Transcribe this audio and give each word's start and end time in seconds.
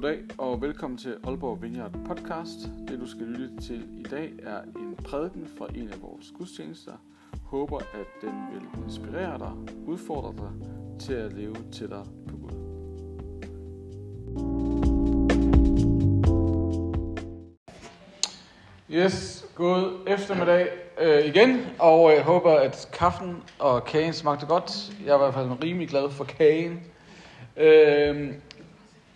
Goddag 0.00 0.20
og 0.38 0.62
velkommen 0.62 0.98
til 0.98 1.16
Aalborg 1.24 1.62
Vineyard 1.62 1.92
podcast. 2.06 2.58
Det 2.88 3.00
du 3.00 3.06
skal 3.06 3.26
lytte 3.26 3.60
til 3.60 3.84
i 3.98 4.02
dag 4.02 4.32
er 4.42 4.62
en 4.62 4.96
prædiken 5.04 5.48
fra 5.58 5.66
en 5.74 5.88
af 5.88 6.02
vores 6.02 6.32
gudstjenester. 6.38 6.92
Håber 7.44 7.78
at 7.78 8.06
den 8.22 8.32
vil 8.52 8.84
inspirere 8.84 9.38
dig, 9.38 9.52
udfordre 9.86 10.34
dig 10.36 10.50
til 11.00 11.12
at 11.12 11.32
leve 11.32 11.56
tættere 11.72 12.06
på 12.28 12.36
Gud. 12.36 12.50
Yes, 18.90 19.46
god 19.54 20.04
eftermiddag 20.06 20.68
øh, 21.00 21.24
igen, 21.24 21.66
og 21.78 22.12
jeg 22.12 22.22
håber, 22.22 22.52
at 22.52 22.88
kaffen 22.92 23.36
og 23.58 23.84
kagen 23.84 24.12
smagte 24.12 24.46
godt. 24.46 24.92
Jeg 25.04 25.10
er 25.10 25.16
i 25.16 25.18
hvert 25.18 25.34
fald 25.34 25.64
rimelig 25.64 25.88
glad 25.88 26.10
for 26.10 26.24
kagen. 26.24 26.80
Øh, 27.56 28.34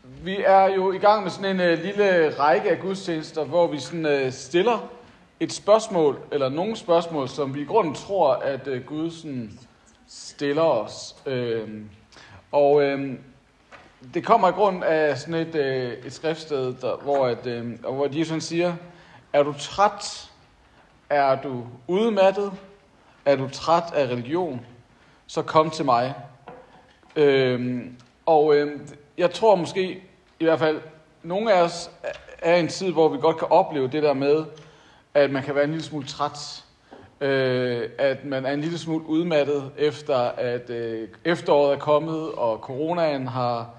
vi 0.04 0.36
er 0.46 0.64
jo 0.64 0.92
i 0.92 0.98
gang 0.98 1.22
med 1.22 1.30
sådan 1.30 1.60
en 1.60 1.72
uh, 1.72 1.84
lille 1.84 2.34
række 2.38 2.70
af 2.70 2.80
gudstjenester, 2.80 3.44
hvor 3.44 3.66
vi 3.66 3.78
sådan, 3.78 4.26
uh, 4.26 4.32
stiller 4.32 4.88
et 5.40 5.52
spørgsmål, 5.52 6.18
eller 6.32 6.48
nogle 6.48 6.76
spørgsmål, 6.76 7.28
som 7.28 7.54
vi 7.54 7.60
i 7.60 7.64
grunden 7.64 7.94
tror, 7.94 8.32
at 8.34 8.68
uh, 8.68 8.84
Gud 8.86 9.10
sådan, 9.10 9.58
stiller 10.08 10.62
os. 10.62 11.16
Uh, 11.26 11.70
og 12.52 12.74
uh, 12.74 13.00
det 14.14 14.24
kommer 14.24 14.48
i 14.48 14.52
grund 14.52 14.84
af 14.84 15.18
sådan 15.18 15.34
et, 15.34 15.54
uh, 15.54 16.06
et 16.06 16.12
skriftsted, 16.12 16.74
der, 16.80 16.96
hvor, 16.96 17.26
at, 17.26 17.46
uh, 17.46 17.94
hvor 17.94 18.18
Jesus 18.18 18.44
siger, 18.44 18.74
er 19.32 19.42
du 19.42 19.54
træt? 19.58 20.30
Er 21.10 21.42
du 21.42 21.66
udmattet? 21.88 22.52
Er 23.24 23.36
du 23.36 23.48
træt 23.48 23.92
af 23.94 24.06
religion? 24.06 24.66
Så 25.26 25.42
kom 25.42 25.70
til 25.70 25.84
mig. 25.84 26.14
Uh, 27.16 27.60
og 28.26 28.56
øh, 28.56 28.80
jeg 29.18 29.30
tror 29.30 29.54
måske, 29.54 30.02
i 30.40 30.44
hvert 30.44 30.58
fald, 30.58 30.80
nogle 31.22 31.52
af 31.52 31.62
os 31.62 31.90
er 32.38 32.56
i 32.56 32.60
en 32.60 32.68
tid, 32.68 32.92
hvor 32.92 33.08
vi 33.08 33.18
godt 33.18 33.38
kan 33.38 33.48
opleve 33.50 33.88
det 33.88 34.02
der 34.02 34.12
med, 34.12 34.44
at 35.14 35.30
man 35.30 35.42
kan 35.42 35.54
være 35.54 35.64
en 35.64 35.70
lille 35.70 35.84
smule 35.84 36.06
træt. 36.06 36.64
Øh, 37.20 37.88
at 37.98 38.24
man 38.24 38.46
er 38.46 38.52
en 38.52 38.60
lille 38.60 38.78
smule 38.78 39.06
udmattet 39.06 39.70
efter, 39.78 40.16
at 40.36 40.70
øh, 40.70 41.08
efteråret 41.24 41.72
er 41.72 41.78
kommet, 41.78 42.32
og 42.32 42.58
coronaen 42.58 43.26
har... 43.26 43.70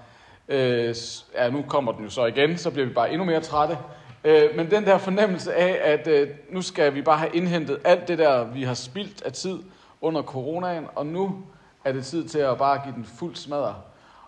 Øh, 0.48 0.94
ja, 1.34 1.50
nu 1.50 1.64
kommer 1.68 1.92
den 1.92 2.04
jo 2.04 2.10
så 2.10 2.24
igen, 2.24 2.58
så 2.58 2.70
bliver 2.70 2.86
vi 2.86 2.94
bare 2.94 3.10
endnu 3.10 3.24
mere 3.24 3.40
trætte. 3.40 3.78
Øh, 4.24 4.56
men 4.56 4.70
den 4.70 4.84
der 4.84 4.98
fornemmelse 4.98 5.54
af, 5.54 5.92
at 5.92 6.06
øh, 6.06 6.28
nu 6.50 6.62
skal 6.62 6.94
vi 6.94 7.02
bare 7.02 7.18
have 7.18 7.34
indhentet 7.34 7.78
alt 7.84 8.08
det 8.08 8.18
der, 8.18 8.44
vi 8.44 8.62
har 8.62 8.74
spildt 8.74 9.22
af 9.22 9.32
tid 9.32 9.58
under 10.00 10.22
coronaen, 10.22 10.86
og 10.94 11.06
nu 11.06 11.36
er 11.84 11.92
det 11.92 12.06
tid 12.06 12.28
til 12.28 12.38
at 12.38 12.58
bare 12.58 12.80
give 12.84 12.94
den 12.94 13.04
fuld 13.04 13.34
smadre. 13.34 13.74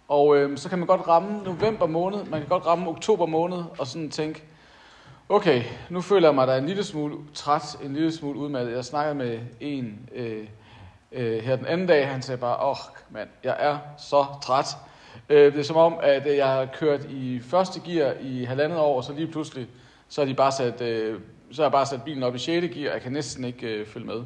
Og 0.09 0.37
øh, 0.37 0.59
så 0.59 0.69
kan 0.69 0.79
man 0.79 0.87
godt 0.87 1.09
ramme 1.09 1.43
november 1.45 1.87
måned, 1.87 2.25
man 2.25 2.41
kan 2.41 2.49
godt 2.49 2.67
ramme 2.67 2.89
oktober 2.89 3.27
måned, 3.27 3.65
og 3.79 3.87
sådan 3.87 4.11
tænke, 4.11 4.43
okay, 5.29 5.63
nu 5.91 6.01
føler 6.01 6.29
jeg 6.29 6.35
mig 6.35 6.47
da 6.47 6.59
en 6.59 6.67
lille 6.67 6.85
smule 6.85 7.17
træt, 7.35 7.77
en 7.83 7.93
lille 7.93 8.13
smule 8.13 8.39
udmattet. 8.39 8.73
Jeg 8.73 8.85
snakkede 8.85 9.15
med 9.15 9.41
en 9.61 10.09
øh, 10.15 10.47
øh, 11.13 11.43
her 11.43 11.57
den 11.57 11.67
anden 11.67 11.87
dag, 11.87 12.09
han 12.09 12.23
sagde 12.23 12.41
bare, 12.41 12.57
åh 12.57 12.71
oh, 12.71 12.77
mand, 13.11 13.29
jeg 13.45 13.57
er 13.59 13.79
så 13.99 14.27
træt. 14.43 14.77
Øh, 15.29 15.53
det 15.53 15.59
er 15.59 15.65
som 15.65 15.77
om, 15.77 15.95
at 16.03 16.27
øh, 16.27 16.37
jeg 16.37 16.49
har 16.49 16.67
kørt 16.67 17.05
i 17.05 17.41
første 17.41 17.81
gear 17.81 18.15
i 18.21 18.45
halvandet 18.45 18.79
år, 18.79 18.97
og 18.97 19.05
så 19.05 19.13
lige 19.13 19.27
pludselig, 19.27 19.69
så 20.09 20.21
har 20.21 20.27
de 20.27 20.35
bare 20.35 20.53
sat, 20.53 20.81
øh, 20.81 21.21
så 21.51 21.63
har 21.63 21.67
jeg 21.67 21.73
bare 21.73 21.87
sat 21.87 22.03
bilen 22.03 22.23
op 22.23 22.35
i 22.35 22.39
6. 22.39 22.75
gear, 22.75 22.89
og 22.89 22.95
jeg 22.95 23.03
kan 23.03 23.13
næsten 23.13 23.45
ikke 23.45 23.67
øh, 23.67 23.87
følge 23.87 24.07
med. 24.07 24.23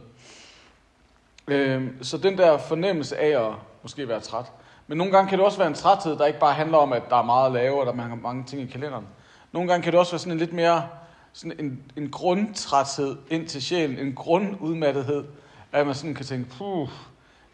Øh, 1.48 1.88
så 2.02 2.18
den 2.18 2.38
der 2.38 2.58
fornemmelse 2.58 3.18
af 3.18 3.46
at 3.48 3.54
måske 3.82 4.08
være 4.08 4.20
træt, 4.20 4.46
men 4.92 4.98
nogle 4.98 5.12
gange 5.12 5.28
kan 5.28 5.38
det 5.38 5.46
også 5.46 5.58
være 5.58 5.68
en 5.68 5.74
træthed, 5.74 6.18
der 6.18 6.26
ikke 6.26 6.38
bare 6.38 6.54
handler 6.54 6.78
om, 6.78 6.92
at 6.92 7.02
der 7.10 7.16
er 7.16 7.22
meget 7.22 7.46
at 7.46 7.52
lave, 7.52 7.80
og 7.80 7.86
der 7.86 7.92
er 7.92 8.14
mange 8.14 8.44
ting 8.44 8.62
i 8.62 8.66
kalenderen. 8.66 9.06
Nogle 9.52 9.68
gange 9.68 9.82
kan 9.82 9.92
det 9.92 10.00
også 10.00 10.12
være 10.12 10.18
sådan 10.18 10.32
en 10.32 10.38
lidt 10.38 10.52
mere 10.52 10.88
sådan 11.32 11.60
en, 11.60 11.82
en 11.96 12.10
grundtræthed 12.10 13.16
ind 13.30 13.46
til 13.46 13.62
sjælen, 13.62 13.98
en 13.98 14.14
grundudmattethed, 14.14 15.24
at 15.72 15.86
man 15.86 15.94
sådan 15.94 16.14
kan 16.14 16.26
tænke, 16.26 16.50
puh, 16.50 16.88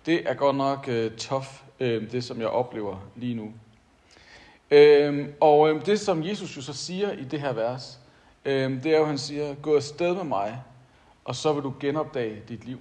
det 0.06 0.30
er 0.30 0.34
godt 0.34 0.56
nok 0.56 0.88
uh, 0.88 1.16
tough, 1.16 1.46
uh, 1.80 1.86
det 1.86 2.24
som 2.24 2.40
jeg 2.40 2.48
oplever 2.48 2.96
lige 3.16 3.34
nu. 3.34 3.44
Uh, 4.70 5.26
og 5.40 5.60
uh, 5.60 5.86
det 5.86 6.00
som 6.00 6.24
Jesus 6.24 6.56
jo 6.56 6.62
så 6.62 6.72
siger 6.72 7.12
i 7.12 7.24
det 7.24 7.40
her 7.40 7.52
vers, 7.52 7.98
uh, 8.46 8.52
det 8.52 8.86
er 8.86 8.96
jo, 8.96 9.02
at 9.02 9.08
han 9.08 9.18
siger, 9.18 9.54
gå 9.54 9.76
afsted 9.76 10.14
med 10.14 10.24
mig, 10.24 10.62
og 11.24 11.34
så 11.34 11.52
vil 11.52 11.62
du 11.62 11.74
genopdage 11.80 12.42
dit 12.48 12.64
liv. 12.64 12.78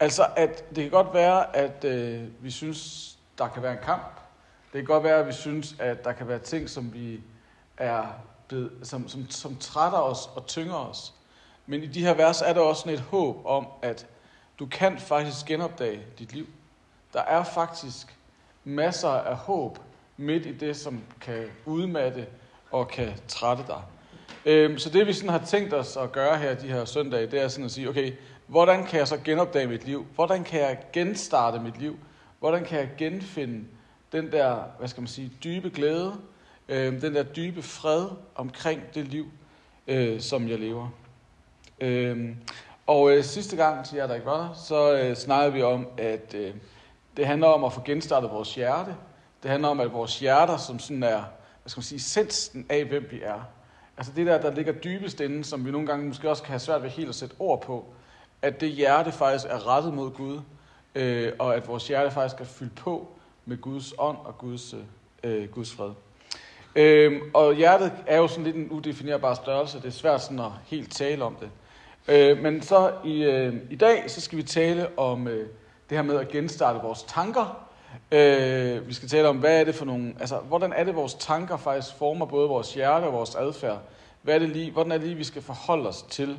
Altså, 0.00 0.26
at 0.36 0.64
det 0.68 0.82
kan 0.84 0.90
godt 0.90 1.14
være, 1.14 1.56
at 1.56 1.84
uh, 1.84 2.44
vi 2.44 2.50
synes, 2.50 3.12
der 3.38 3.48
kan 3.48 3.62
være 3.62 3.72
en 3.72 3.84
kamp. 3.84 4.20
Det 4.72 4.78
kan 4.78 4.84
godt 4.84 5.04
være, 5.04 5.18
at 5.18 5.26
vi 5.26 5.32
synes, 5.32 5.76
at 5.78 6.04
der 6.04 6.12
kan 6.12 6.28
være 6.28 6.38
ting, 6.38 6.70
som 6.70 6.94
vi 6.94 7.20
er 7.76 8.04
blevet, 8.48 8.72
som, 8.82 9.08
som, 9.08 9.30
som 9.30 9.56
trætter 9.56 9.98
os 9.98 10.30
og 10.36 10.46
tynger 10.46 10.74
os. 10.74 11.14
Men 11.66 11.82
i 11.82 11.86
de 11.86 12.00
her 12.00 12.14
vers 12.14 12.42
er 12.42 12.52
der 12.52 12.60
også 12.60 12.80
sådan 12.80 12.94
et 12.94 13.00
håb 13.00 13.46
om, 13.46 13.66
at 13.82 14.06
du 14.58 14.66
kan 14.66 14.98
faktisk 14.98 15.46
genopdage 15.46 16.02
dit 16.18 16.32
liv. 16.32 16.46
Der 17.12 17.20
er 17.20 17.44
faktisk 17.44 18.16
masser 18.64 19.08
af 19.08 19.36
håb 19.36 19.78
midt 20.16 20.46
i 20.46 20.58
det, 20.58 20.76
som 20.76 21.02
kan 21.20 21.44
udmatte 21.66 22.26
og 22.70 22.88
kan 22.88 23.12
trætte 23.28 23.64
dig. 23.66 23.82
Øhm, 24.44 24.78
så 24.78 24.90
det 24.90 25.06
vi 25.06 25.12
sådan 25.12 25.30
har 25.30 25.44
tænkt 25.46 25.74
os 25.74 25.96
at 25.96 26.12
gøre 26.12 26.38
her 26.38 26.54
de 26.54 26.68
her 26.68 26.84
søndage, 26.84 27.26
det 27.26 27.40
er 27.40 27.48
sådan 27.48 27.64
at 27.64 27.70
sige, 27.70 27.88
okay, 27.88 28.12
hvordan 28.46 28.86
kan 28.86 28.98
jeg 28.98 29.08
så 29.08 29.16
genopdage 29.24 29.66
mit 29.66 29.84
liv? 29.84 30.06
Hvordan 30.14 30.44
kan 30.44 30.60
jeg 30.60 30.78
genstarte 30.92 31.60
mit 31.60 31.78
liv? 31.78 31.98
Hvordan 32.42 32.64
kan 32.64 32.78
jeg 32.78 32.88
genfinde 32.98 33.64
den 34.12 34.32
der, 34.32 34.56
hvad 34.78 34.88
skal 34.88 35.00
man 35.00 35.08
sige, 35.08 35.32
dybe 35.44 35.70
glæde, 35.70 36.14
øh, 36.68 37.00
den 37.00 37.14
der 37.14 37.22
dybe 37.22 37.62
fred 37.62 38.06
omkring 38.34 38.82
det 38.94 39.08
liv, 39.08 39.26
øh, 39.86 40.20
som 40.20 40.48
jeg 40.48 40.58
lever. 40.58 40.88
Øh, 41.80 42.36
og 42.86 43.16
øh, 43.16 43.24
sidste 43.24 43.56
gang, 43.56 43.86
til 43.86 43.96
jer 43.96 44.06
der 44.06 44.14
ikke 44.14 44.26
var 44.26 44.46
der, 44.46 44.54
så 44.54 44.96
øh, 44.96 45.16
snakkede 45.16 45.52
vi 45.52 45.62
om, 45.62 45.86
at 45.98 46.34
øh, 46.34 46.54
det 47.16 47.26
handler 47.26 47.46
om 47.46 47.64
at 47.64 47.72
få 47.72 47.82
genstartet 47.84 48.30
vores 48.30 48.54
hjerte. 48.54 48.94
Det 49.42 49.50
handler 49.50 49.68
om, 49.68 49.80
at 49.80 49.92
vores 49.92 50.18
hjerter, 50.20 50.56
som 50.56 50.78
sådan 50.78 51.02
er, 51.02 51.22
hvad 51.62 51.70
skal 51.70 51.78
man 51.78 51.84
sige, 51.84 51.96
essensen 51.96 52.66
af, 52.68 52.84
hvem 52.84 53.08
vi 53.10 53.20
er. 53.22 53.40
Altså 53.96 54.12
det 54.16 54.26
der, 54.26 54.40
der 54.40 54.54
ligger 54.54 54.72
dybest 54.72 55.20
inde, 55.20 55.44
som 55.44 55.66
vi 55.66 55.70
nogle 55.70 55.86
gange 55.86 56.06
måske 56.06 56.30
også 56.30 56.42
kan 56.42 56.50
have 56.50 56.60
svært 56.60 56.82
ved 56.82 56.90
helt 56.90 57.08
at 57.08 57.14
sætte 57.14 57.34
ord 57.38 57.62
på, 57.62 57.84
at 58.42 58.60
det 58.60 58.70
hjerte 58.70 59.12
faktisk 59.12 59.44
er 59.48 59.68
rettet 59.68 59.94
mod 59.94 60.10
Gud, 60.10 60.40
øh, 60.94 61.32
og 61.38 61.54
at 61.54 61.68
vores 61.68 61.88
hjerte 61.88 62.10
faktisk 62.10 62.40
er 62.40 62.44
fyldt 62.44 62.74
på 62.74 63.08
med 63.46 63.56
Guds 63.56 63.94
ånd 63.98 64.18
og 64.24 64.38
Guds, 64.38 64.74
øh, 65.22 65.48
Guds 65.48 65.72
fred. 65.72 65.90
Øh, 66.76 67.20
og 67.34 67.54
hjertet 67.54 67.92
er 68.06 68.16
jo 68.16 68.28
sådan 68.28 68.44
lidt 68.44 68.56
en 68.56 68.68
udefinerbar 68.70 69.34
størrelse. 69.34 69.78
Det 69.78 69.86
er 69.86 69.90
svært 69.90 70.22
sådan 70.22 70.38
at 70.38 70.50
helt 70.66 70.92
tale 70.92 71.24
om 71.24 71.36
det. 71.40 71.50
Øh, 72.08 72.42
men 72.42 72.62
så 72.62 72.92
i, 73.04 73.22
øh, 73.22 73.54
i 73.70 73.76
dag, 73.76 74.10
så 74.10 74.20
skal 74.20 74.38
vi 74.38 74.42
tale 74.42 74.98
om 74.98 75.28
øh, 75.28 75.48
det 75.88 75.98
her 75.98 76.02
med 76.02 76.16
at 76.16 76.28
genstarte 76.28 76.78
vores 76.82 77.02
tanker. 77.02 77.68
Øh, 78.12 78.88
vi 78.88 78.94
skal 78.94 79.08
tale 79.08 79.28
om, 79.28 79.36
hvad 79.36 79.60
er 79.60 79.64
det 79.64 79.74
for 79.74 79.84
nogle, 79.84 80.14
altså, 80.20 80.36
hvordan 80.36 80.72
er 80.72 80.84
det, 80.84 80.94
vores 80.94 81.14
tanker 81.14 81.56
faktisk 81.56 81.96
former 81.96 82.26
både 82.26 82.48
vores 82.48 82.74
hjerte 82.74 83.04
og 83.04 83.12
vores 83.12 83.34
adfærd. 83.34 83.78
Hvad 84.22 84.34
er 84.34 84.38
det 84.38 84.48
lige, 84.48 84.70
hvordan 84.70 84.92
er 84.92 84.98
det 84.98 85.06
lige, 85.06 85.16
vi 85.16 85.24
skal 85.24 85.42
forholde 85.42 85.88
os 85.88 86.02
til, 86.02 86.38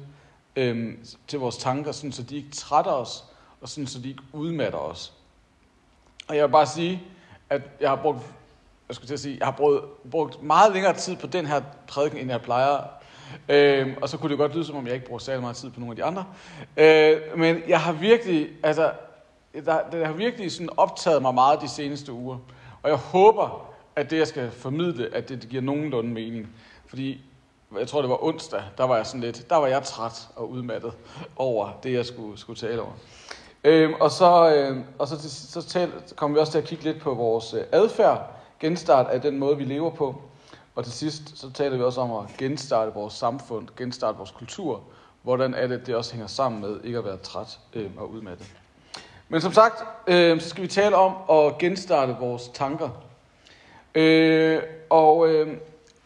øh, 0.56 0.94
til 1.28 1.40
vores 1.40 1.58
tanker, 1.58 1.92
sådan, 1.92 2.12
så 2.12 2.24
de 2.24 2.36
ikke 2.36 2.52
trætter 2.52 2.92
os, 2.92 3.24
og 3.64 3.70
sådan, 3.70 3.88
så 3.88 4.00
de 4.00 4.10
ikke 4.10 4.24
udmatter 4.34 4.80
os. 4.80 5.14
Og 6.28 6.36
jeg 6.36 6.44
vil 6.44 6.52
bare 6.52 6.68
sige, 6.68 7.04
at 7.50 7.62
jeg 7.80 7.90
har 7.90 7.96
brugt, 7.96 8.20
jeg 8.88 8.96
skulle 8.96 9.08
til 9.08 9.14
at 9.14 9.20
sige, 9.20 9.38
jeg 9.40 9.48
har 9.48 9.52
brugt, 9.52 10.04
brugt 10.12 10.44
meget 10.44 10.74
længere 10.74 10.94
tid 10.94 11.16
på 11.16 11.28
den 11.28 11.46
her 11.46 11.62
prædiken, 11.88 12.20
end 12.20 12.30
jeg 12.30 12.42
plejer. 12.42 12.78
Øh, 13.50 13.98
og 14.02 14.10
så 14.10 14.18
kunne 14.18 14.30
det 14.30 14.38
godt 14.38 14.56
lyde, 14.56 14.66
som 14.66 14.76
om 14.76 14.88
jeg 14.88 14.94
ikke 14.94 15.06
bruger 15.06 15.20
særlig 15.20 15.42
meget 15.42 15.56
tid 15.56 15.70
på 15.70 15.80
nogle 15.80 15.92
af 15.92 15.96
de 15.96 16.04
andre. 16.04 16.26
Øh, 16.78 17.40
men 17.40 17.62
jeg 17.68 17.82
har 17.82 17.94
virkelig, 17.94 18.50
altså, 18.64 18.92
der, 19.66 19.90
det 19.92 20.06
har 20.06 20.14
virkelig 20.14 20.52
sådan 20.52 20.70
optaget 20.78 21.22
mig 21.22 21.34
meget 21.34 21.62
de 21.62 21.70
seneste 21.70 22.12
uger. 22.12 22.38
Og 22.84 22.90
jeg 22.90 22.98
håber, 22.98 23.74
at 23.96 24.10
det, 24.10 24.18
jeg 24.18 24.28
skal 24.28 24.52
formidle, 24.52 25.16
at 25.16 25.30
det, 25.30 25.42
det 25.42 25.50
giver 25.50 25.62
nogenlunde 25.62 26.10
mening. 26.10 26.50
Fordi 26.86 27.22
jeg 27.80 27.88
tror 27.88 28.02
det 28.02 28.10
var 28.10 28.24
onsdag, 28.24 28.64
der 28.78 28.84
var 28.84 28.96
jeg 28.96 29.06
sådan 29.06 29.22
lidt, 29.22 29.50
der 29.50 29.56
var 29.56 29.68
jeg 29.68 29.84
træt 29.84 30.28
og 30.36 30.50
udmattet 30.50 30.94
over 31.36 31.80
det, 31.84 31.94
jeg 31.94 32.06
skulle, 32.06 32.38
skulle 32.38 32.60
tale 32.60 32.82
over. 32.82 32.94
Øhm, 33.64 33.94
og 34.00 34.12
så, 34.12 34.56
øh, 34.56 34.78
og 35.00 35.08
så, 35.08 35.22
så, 35.22 35.62
så, 35.62 35.62
så 36.06 36.16
kommer 36.16 36.38
vi 36.38 36.42
også 36.42 36.52
til 36.52 36.60
at 36.60 36.66
kigge 36.66 36.84
lidt 36.84 37.00
på 37.00 37.14
vores 37.14 37.54
øh, 37.54 37.64
adfærd, 37.72 38.32
genstart 38.60 39.08
af 39.08 39.22
den 39.22 39.40
måde, 39.40 39.58
vi 39.58 39.64
lever 39.64 39.90
på. 39.90 40.22
Og 40.76 40.84
til 40.84 40.94
sidst, 40.94 41.40
så 41.40 41.52
taler 41.52 41.78
vi 41.78 41.84
også 41.84 42.02
om 42.02 42.12
at 42.12 42.38
genstarte 42.38 42.94
vores 42.94 43.14
samfund, 43.14 43.68
genstarte 43.78 44.18
vores 44.18 44.32
kultur. 44.32 44.82
Hvordan 45.22 45.54
er 45.54 45.68
det, 45.68 45.88
det 45.88 45.96
også 45.96 46.14
hænger 46.14 46.28
sammen 46.28 46.62
med 46.62 46.80
ikke 46.84 46.98
at 46.98 47.06
være 47.06 47.18
træt 47.18 47.60
øh, 47.74 47.90
og 47.98 48.12
udmattet. 48.12 48.48
Men 49.30 49.42
som 49.42 49.54
sagt, 49.54 49.84
øh, 50.08 50.42
så 50.42 50.50
skal 50.50 50.64
vi 50.64 50.68
tale 50.68 50.96
om 50.96 51.14
at 51.30 51.58
genstarte 51.58 52.16
vores 52.20 52.52
tanker. 52.54 52.90
Øh, 53.96 54.62
og 54.90 55.28
øh, 55.28 55.58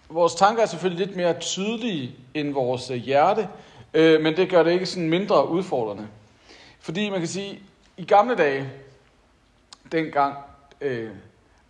vores 0.10 0.36
tanker 0.36 0.62
er 0.62 0.66
selvfølgelig 0.66 1.08
lidt 1.08 1.18
mere 1.18 1.40
tydelige 1.40 2.16
end 2.34 2.54
vores 2.54 2.92
øh, 2.92 2.98
hjerte, 2.98 3.48
øh, 3.94 4.22
men 4.22 4.38
det 4.38 4.50
gør 4.50 4.64
det 4.64 4.72
ikke 4.72 4.86
sådan 4.86 5.10
mindre 5.10 5.50
udfordrende. 5.50 6.08
Fordi 6.88 7.10
man 7.10 7.20
kan 7.20 7.28
sige, 7.28 7.62
i 7.98 8.06
gamle 8.06 8.36
dage, 8.36 8.70
dengang, 9.92 10.36
øh, 10.82 11.10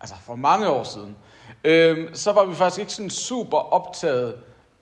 altså 0.00 0.14
for 0.26 0.36
mange 0.36 0.68
år 0.68 0.84
siden, 0.84 1.16
øh, 1.64 2.14
så 2.14 2.32
var 2.32 2.44
vi 2.44 2.54
faktisk 2.54 2.80
ikke 2.80 2.92
sådan 2.92 3.10
super 3.10 3.58
optaget 3.58 4.34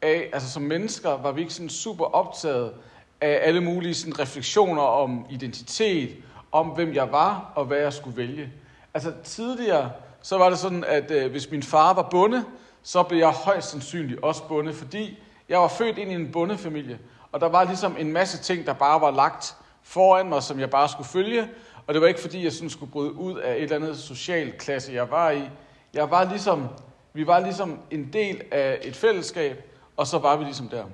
af, 0.03 0.31
altså 0.33 0.51
som 0.51 0.63
mennesker 0.63 1.11
var 1.11 1.33
vi 1.33 1.41
ikke 1.41 1.55
sådan 1.55 1.69
super 1.69 2.05
optaget 2.05 2.73
af 3.21 3.41
alle 3.43 3.61
mulige 3.61 3.95
sådan 3.95 4.19
refleksioner 4.19 4.83
om 4.83 5.27
identitet, 5.31 6.17
om 6.53 6.67
hvem 6.67 6.95
jeg 6.95 7.13
var 7.13 7.53
og 7.55 7.65
hvad 7.65 7.79
jeg 7.79 7.93
skulle 7.93 8.17
vælge. 8.17 8.53
Altså 8.95 9.13
tidligere, 9.25 9.91
så 10.23 10.39
var 10.39 10.51
det 10.51 10.59
sådan, 10.59 10.85
at 10.85 11.11
øh, 11.11 11.31
hvis 11.31 11.51
min 11.51 11.63
far 11.63 11.95
var 11.95 12.09
bonde, 12.11 12.45
så 12.83 13.03
blev 13.03 13.19
jeg 13.19 13.31
højst 13.31 13.71
sandsynligt 13.71 14.21
også 14.23 14.43
bonde, 14.49 14.75
fordi 14.75 15.19
jeg 15.49 15.61
var 15.61 15.69
født 15.69 15.99
ind 15.99 16.11
i 16.11 16.15
en 16.15 16.33
bondefamilie, 16.33 16.99
og 17.33 17.41
der 17.41 17.49
var 17.49 17.65
ligesom 17.65 17.97
en 17.99 18.13
masse 18.13 18.39
ting, 18.39 18.67
der 18.67 18.73
bare 18.73 19.01
var 19.01 19.11
lagt 19.11 19.57
foran 19.87 20.29
mig, 20.29 20.43
som 20.43 20.61
jeg 20.61 20.71
bare 20.71 20.89
skulle 20.89 21.09
følge, 21.09 21.49
og 21.87 21.95
det 21.95 22.03
var 22.03 22.09
ikke 22.09 22.21
fordi, 22.21 22.45
jeg 22.45 22.53
sådan 22.53 22.71
skulle 22.71 22.93
bryde 22.93 23.13
ud 23.13 23.39
af 23.39 23.57
et 23.57 23.63
eller 23.63 23.77
andet 23.77 23.99
social 23.99 24.53
klasse, 24.53 24.93
jeg 24.93 25.11
var 25.11 25.31
i. 25.31 25.43
Jeg 25.95 26.11
var 26.11 26.25
ligesom, 26.25 26.69
vi 27.13 27.27
var 27.27 27.41
ligesom 27.41 27.79
en 27.91 28.13
del 28.13 28.43
af 28.51 28.79
et 28.83 28.97
fællesskab, 28.97 29.65
og 29.97 30.07
så 30.07 30.19
var 30.19 30.37
vi 30.37 30.45
ligesom 30.45 30.69
der. 30.69 30.85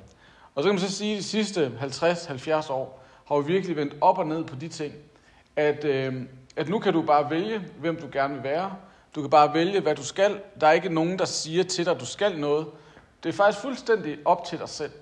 Og 0.55 0.63
så 0.63 0.69
kan 0.69 0.75
man 0.75 0.81
så 0.81 0.97
sige, 0.97 1.13
at 1.13 1.19
de 1.19 1.25
sidste 1.25 1.73
50-70 1.81 2.73
år 2.73 3.05
har 3.25 3.39
vi 3.39 3.53
virkelig 3.53 3.77
vendt 3.77 3.95
op 4.01 4.19
og 4.19 4.27
ned 4.27 4.45
på 4.45 4.57
de 4.57 4.69
ting, 4.69 4.95
at, 5.57 5.85
øh, 5.85 6.15
at 6.57 6.69
nu 6.69 6.79
kan 6.79 6.93
du 6.93 7.03
bare 7.03 7.31
vælge, 7.31 7.63
hvem 7.79 7.97
du 7.97 8.07
gerne 8.13 8.35
vil 8.35 8.43
være. 8.43 8.77
Du 9.15 9.21
kan 9.21 9.31
bare 9.31 9.55
vælge, 9.55 9.81
hvad 9.81 9.95
du 9.95 10.05
skal. 10.05 10.41
Der 10.61 10.67
er 10.67 10.73
ikke 10.73 10.89
nogen, 10.89 11.19
der 11.19 11.25
siger 11.25 11.65
til 11.65 11.85
dig, 11.85 11.95
at 11.95 12.01
du 12.01 12.07
skal 12.07 12.39
noget. 12.39 12.67
Det 13.23 13.29
er 13.29 13.33
faktisk 13.33 13.63
fuldstændig 13.63 14.19
op 14.25 14.45
til 14.45 14.59
dig 14.59 14.69
selv. 14.69 14.93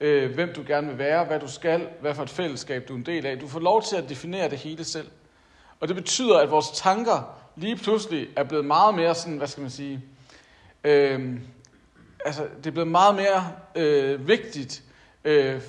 Øh, 0.00 0.34
hvem 0.34 0.52
du 0.52 0.62
gerne 0.66 0.88
vil 0.88 0.98
være, 0.98 1.24
hvad 1.24 1.40
du 1.40 1.48
skal, 1.48 1.88
hvad 2.00 2.14
for 2.14 2.22
et 2.22 2.30
fællesskab 2.30 2.88
du 2.88 2.92
er 2.92 2.96
en 2.96 3.06
del 3.06 3.26
af. 3.26 3.38
Du 3.38 3.48
får 3.48 3.60
lov 3.60 3.82
til 3.82 3.96
at 3.96 4.08
definere 4.08 4.50
det 4.50 4.58
hele 4.58 4.84
selv. 4.84 5.10
Og 5.80 5.88
det 5.88 5.96
betyder, 5.96 6.38
at 6.38 6.50
vores 6.50 6.70
tanker 6.74 7.38
lige 7.56 7.76
pludselig 7.76 8.28
er 8.36 8.44
blevet 8.44 8.64
meget 8.64 8.94
mere 8.94 9.14
sådan, 9.14 9.36
hvad 9.36 9.46
skal 9.46 9.60
man 9.60 9.70
sige, 9.70 10.00
øh, 10.84 11.40
altså 12.24 12.46
det 12.56 12.66
er 12.66 12.70
blevet 12.70 12.88
meget 12.88 13.14
mere 13.14 13.52
øh, 13.74 14.28
vigtigt 14.28 14.82
øh, 15.24 15.60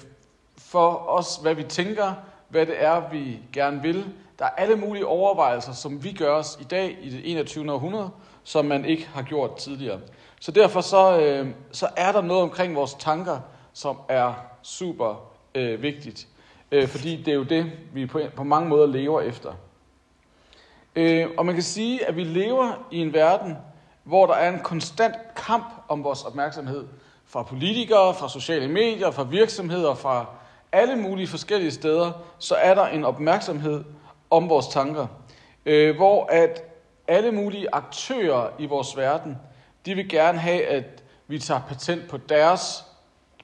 for 0.57 1.09
os, 1.09 1.39
hvad 1.41 1.56
vi 1.56 1.63
tænker, 1.63 2.13
hvad 2.50 2.65
det 2.65 2.83
er, 2.83 3.09
vi 3.12 3.39
gerne 3.53 3.81
vil. 3.81 4.06
Der 4.39 4.45
er 4.45 4.50
alle 4.50 4.75
mulige 4.75 5.06
overvejelser, 5.06 5.73
som 5.73 6.03
vi 6.03 6.12
gør 6.12 6.31
os 6.31 6.57
i 6.62 6.63
dag 6.63 6.97
i 7.01 7.09
det 7.09 7.21
21. 7.31 7.73
århundrede, 7.73 8.09
som 8.44 8.65
man 8.65 8.85
ikke 8.85 9.07
har 9.07 9.21
gjort 9.21 9.56
tidligere. 9.56 10.00
Så 10.39 10.51
derfor 10.51 10.81
så, 10.81 11.19
øh, 11.19 11.47
så 11.71 11.88
er 11.95 12.12
der 12.12 12.21
noget 12.21 12.44
omkring 12.44 12.75
vores 12.75 12.94
tanker, 12.94 13.39
som 13.77 13.97
er 14.09 14.33
super 14.63 15.31
øh, 15.56 15.81
vigtigt. 15.81 16.27
Øh, 16.71 16.88
fordi 16.88 17.15
det 17.15 17.27
er 17.27 17.35
jo 17.35 17.44
det, 17.44 17.71
vi 17.94 18.06
på, 18.06 18.21
på 18.35 18.44
mange 18.44 18.69
måder 18.69 18.85
lever 18.85 19.21
efter. 19.21 19.53
Øh, 20.95 21.27
og 21.38 21.45
man 21.45 21.56
kan 21.56 21.63
sige, 21.63 22.06
at 22.06 22.15
vi 22.15 22.24
lever 22.24 22.88
i 22.91 22.97
en 22.97 23.13
verden, 23.13 23.57
hvor 24.03 24.25
der 24.25 24.33
er 24.33 24.53
en 24.53 24.59
konstant 24.59 25.15
kamp 25.35 25.65
om 25.88 26.03
vores 26.03 26.24
opmærksomhed 26.24 26.88
fra 27.25 27.44
politikere, 27.44 28.13
fra 28.13 28.29
sociale 28.29 28.68
medier, 28.68 29.12
fra 29.12 29.24
virksomheder, 29.24 29.95
fra 29.95 30.25
alle 30.71 30.95
mulige 30.95 31.27
forskellige 31.27 31.71
steder, 31.71 32.12
så 32.39 32.56
er 32.56 32.75
der 32.75 32.85
en 32.85 33.06
opmærksomhed 33.06 33.83
om 34.30 34.50
vores 34.50 34.68
tanker, 34.68 35.07
øh, 35.65 35.95
hvor 35.95 36.25
at 36.25 36.63
alle 37.07 37.31
mulige 37.31 37.68
aktører 37.73 38.50
i 38.59 38.65
vores 38.65 38.97
verden, 38.97 39.38
de 39.85 39.95
vil 39.95 40.09
gerne 40.09 40.39
have, 40.39 40.65
at 40.65 41.03
vi 41.27 41.39
tager 41.39 41.62
patent 41.68 42.07
på 42.09 42.18
deres, 42.18 42.87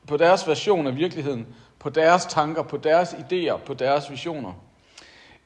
på 0.08 0.18
deres 0.18 0.48
version 0.48 0.88
af 0.88 0.96
virkeligheden, 0.96 1.48
på 1.80 1.90
deres 1.90 2.26
tanker, 2.26 2.64
på 2.64 2.78
deres 2.78 3.14
idéer, 3.14 3.58
på 3.58 3.74
deres 3.74 4.12
visioner. 4.12 4.54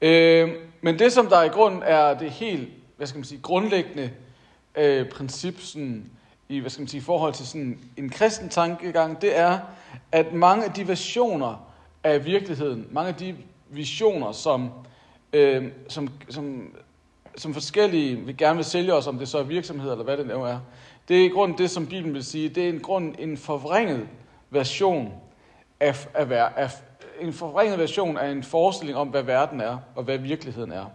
Øh, 0.02 0.50
men 0.82 1.00
det, 1.00 1.14
som 1.14 1.28
der 1.28 1.44
i 1.44 1.48
grund 1.48 1.82
er 1.86 2.18
det 2.18 2.32
helt, 2.32 2.70
hvad 2.98 3.08
skal 3.08 3.18
man 3.18 3.26
sige, 3.26 3.42
grundlæggende 3.42 4.12
øh, 4.76 5.10
princip 5.10 5.60
sådan, 5.60 6.12
i, 6.50 6.60
hvad 6.60 6.70
skal 6.70 6.82
man 6.82 6.88
sige, 6.88 7.02
forhold 7.02 7.34
til 7.34 7.48
sådan 7.48 7.80
en 7.98 8.10
kristen 8.10 8.50
tankegang, 8.50 9.22
det 9.22 9.38
er, 9.38 9.60
at 10.12 10.34
mange 10.34 10.66
af 10.66 10.72
de 10.72 10.88
versioner 10.88 11.68
af 12.04 12.26
virkeligheden, 12.26 12.88
mange 12.92 13.10
af 13.10 13.16
de 13.16 13.36
visioner, 13.70 14.32
som, 14.32 14.72
øh, 15.34 15.66
som, 15.88 16.10
som, 16.30 16.74
som 17.38 17.54
forskellige 17.54 18.16
vi 18.16 18.34
gerne 18.34 18.56
vil 18.56 18.66
sælge 18.66 18.94
os, 18.94 19.08
om 19.08 19.20
det 19.20 19.28
så 19.28 19.38
er 19.38 19.44
virksomheder 19.44 19.92
eller 19.92 20.04
hvad 20.04 20.18
det 20.18 20.28
nu 20.28 20.44
er, 20.44 20.60
det 21.08 21.22
er 21.22 21.26
i 21.26 21.28
grunden 21.28 21.58
det, 21.58 21.70
som 21.70 21.88
Bibelen 21.88 22.14
vil 22.14 22.24
sige, 22.24 22.50
det 22.50 22.66
er 22.66 22.70
en 22.70 22.80
grund 22.80 23.16
en 23.20 23.38
forvrænget 23.38 24.08
version 24.50 25.14
af, 25.80 26.08
af, 26.14 26.52
af, 26.56 26.72
en 27.20 27.34
forringet 27.34 27.80
version 27.80 28.18
af 28.18 28.30
en 28.30 28.44
forestilling 28.44 28.98
om, 28.98 29.08
hvad 29.08 29.24
verden 29.24 29.62
er, 29.62 29.78
og 29.96 30.04
hvad 30.04 30.18
virkeligheden 30.18 30.72
er. 30.72 30.86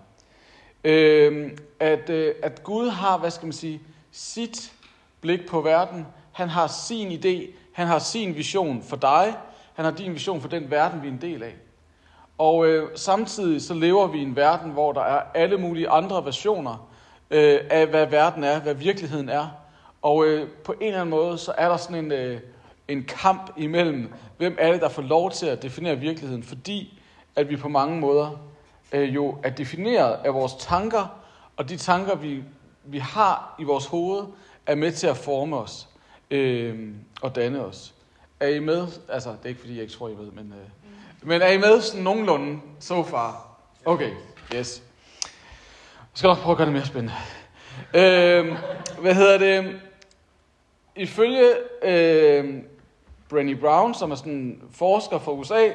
Øh, 0.85 1.51
at, 1.81 2.11
øh, 2.11 2.35
at 2.43 2.63
Gud 2.65 2.89
har, 2.89 3.19
hvad 3.19 3.31
skal 3.31 3.47
man 3.47 3.53
sige, 3.53 3.81
sit 4.13 4.73
blik 5.21 5.49
på 5.49 5.61
verden. 5.61 6.07
Han 6.33 6.49
har 6.49 6.67
sin 6.67 7.13
idé, 7.13 7.51
han 7.73 7.87
har 7.87 7.99
sin 7.99 8.37
vision 8.37 8.83
for 8.83 8.97
dig, 8.97 9.35
han 9.75 9.85
har 9.85 9.93
din 9.93 10.15
vision 10.15 10.41
for 10.41 10.49
den 10.49 10.71
verden, 10.71 11.03
vi 11.03 11.09
er 11.09 11.13
en 11.13 11.21
del 11.21 11.43
af. 11.43 11.55
Og 12.39 12.67
øh, 12.67 12.89
samtidig 12.95 13.63
så 13.63 13.75
lever 13.75 14.07
vi 14.07 14.19
i 14.19 14.23
en 14.23 14.37
verden, 14.37 14.71
hvor 14.71 14.93
der 14.93 15.01
er 15.01 15.23
alle 15.35 15.59
mulige 15.59 15.89
andre 15.89 16.25
versioner 16.25 16.89
øh, 17.31 17.61
af, 17.71 17.87
hvad 17.87 18.07
verden 18.07 18.45
er, 18.45 18.61
hvad 18.61 18.75
virkeligheden 18.75 19.29
er. 19.29 19.49
Og 20.03 20.27
øh, 20.27 20.49
på 20.65 20.73
en 20.73 20.87
eller 20.87 21.01
anden 21.01 21.11
måde, 21.11 21.39
så 21.39 21.53
er 21.59 21.69
der 21.69 21.77
sådan 21.77 22.05
en, 22.05 22.13
øh, 22.13 22.41
en 22.93 23.05
kamp 23.05 23.51
imellem, 23.57 24.13
hvem 24.37 24.57
er 24.59 24.73
det, 24.73 24.81
der 24.81 24.89
får 24.89 25.03
lov 25.03 25.31
til 25.31 25.47
at 25.47 25.63
definere 25.63 25.99
virkeligheden, 25.99 26.43
fordi 26.43 27.01
at 27.37 27.51
vi 27.51 27.57
på 27.57 27.69
mange 27.69 28.01
måder 28.01 28.31
øh, 28.93 29.15
jo 29.15 29.39
er 29.43 29.51
defineret 29.51 30.19
af 30.25 30.35
vores 30.35 30.53
tanker, 30.59 31.19
og 31.57 31.69
de 31.69 31.77
tanker, 31.77 32.15
vi, 32.15 32.43
vi 32.85 32.99
har 32.99 33.55
i 33.59 33.65
vores 33.65 33.87
hoved, 33.87 34.25
er 34.67 34.75
med 34.75 34.93
til 34.93 35.07
at 35.07 35.17
forme 35.17 35.57
os 35.57 35.89
øh, 36.31 36.89
og 37.23 37.35
danne 37.35 37.65
os. 37.65 37.95
Er 38.41 38.49
I 38.49 38.59
med? 38.59 38.87
Altså, 39.09 39.31
det 39.31 39.39
er 39.45 39.49
ikke 39.49 39.61
fordi, 39.61 39.75
jeg 39.75 39.83
ikke 39.83 39.95
tror, 39.95 40.09
I 40.09 40.13
ved, 40.13 40.31
men, 40.31 40.53
øh, 40.53 41.29
men 41.29 41.43
er 41.43 41.49
I 41.49 41.59
med 41.59 41.81
sådan 41.81 42.05
nogenlunde 42.05 42.61
so 42.81 43.03
far? 43.03 43.49
Okay, 43.85 44.11
yes. 44.55 44.83
Jeg 45.99 46.19
skal 46.19 46.29
nok 46.29 46.39
prøve 46.39 46.53
at 46.53 46.57
gøre 46.57 46.67
det 46.67 46.75
mere 46.75 46.87
spændende. 46.87 47.15
Øh, 47.95 48.57
hvad 49.01 49.15
hedder 49.15 49.39
det? 49.39 49.81
Ifølge 50.97 51.49
øh, 51.83 52.63
Brené 53.33 53.61
Brown, 53.61 53.95
som 53.95 54.11
er 54.11 54.15
sådan 54.15 54.33
en 54.33 54.63
forsker 54.73 55.19
fra 55.19 55.33
USA, 55.33 55.69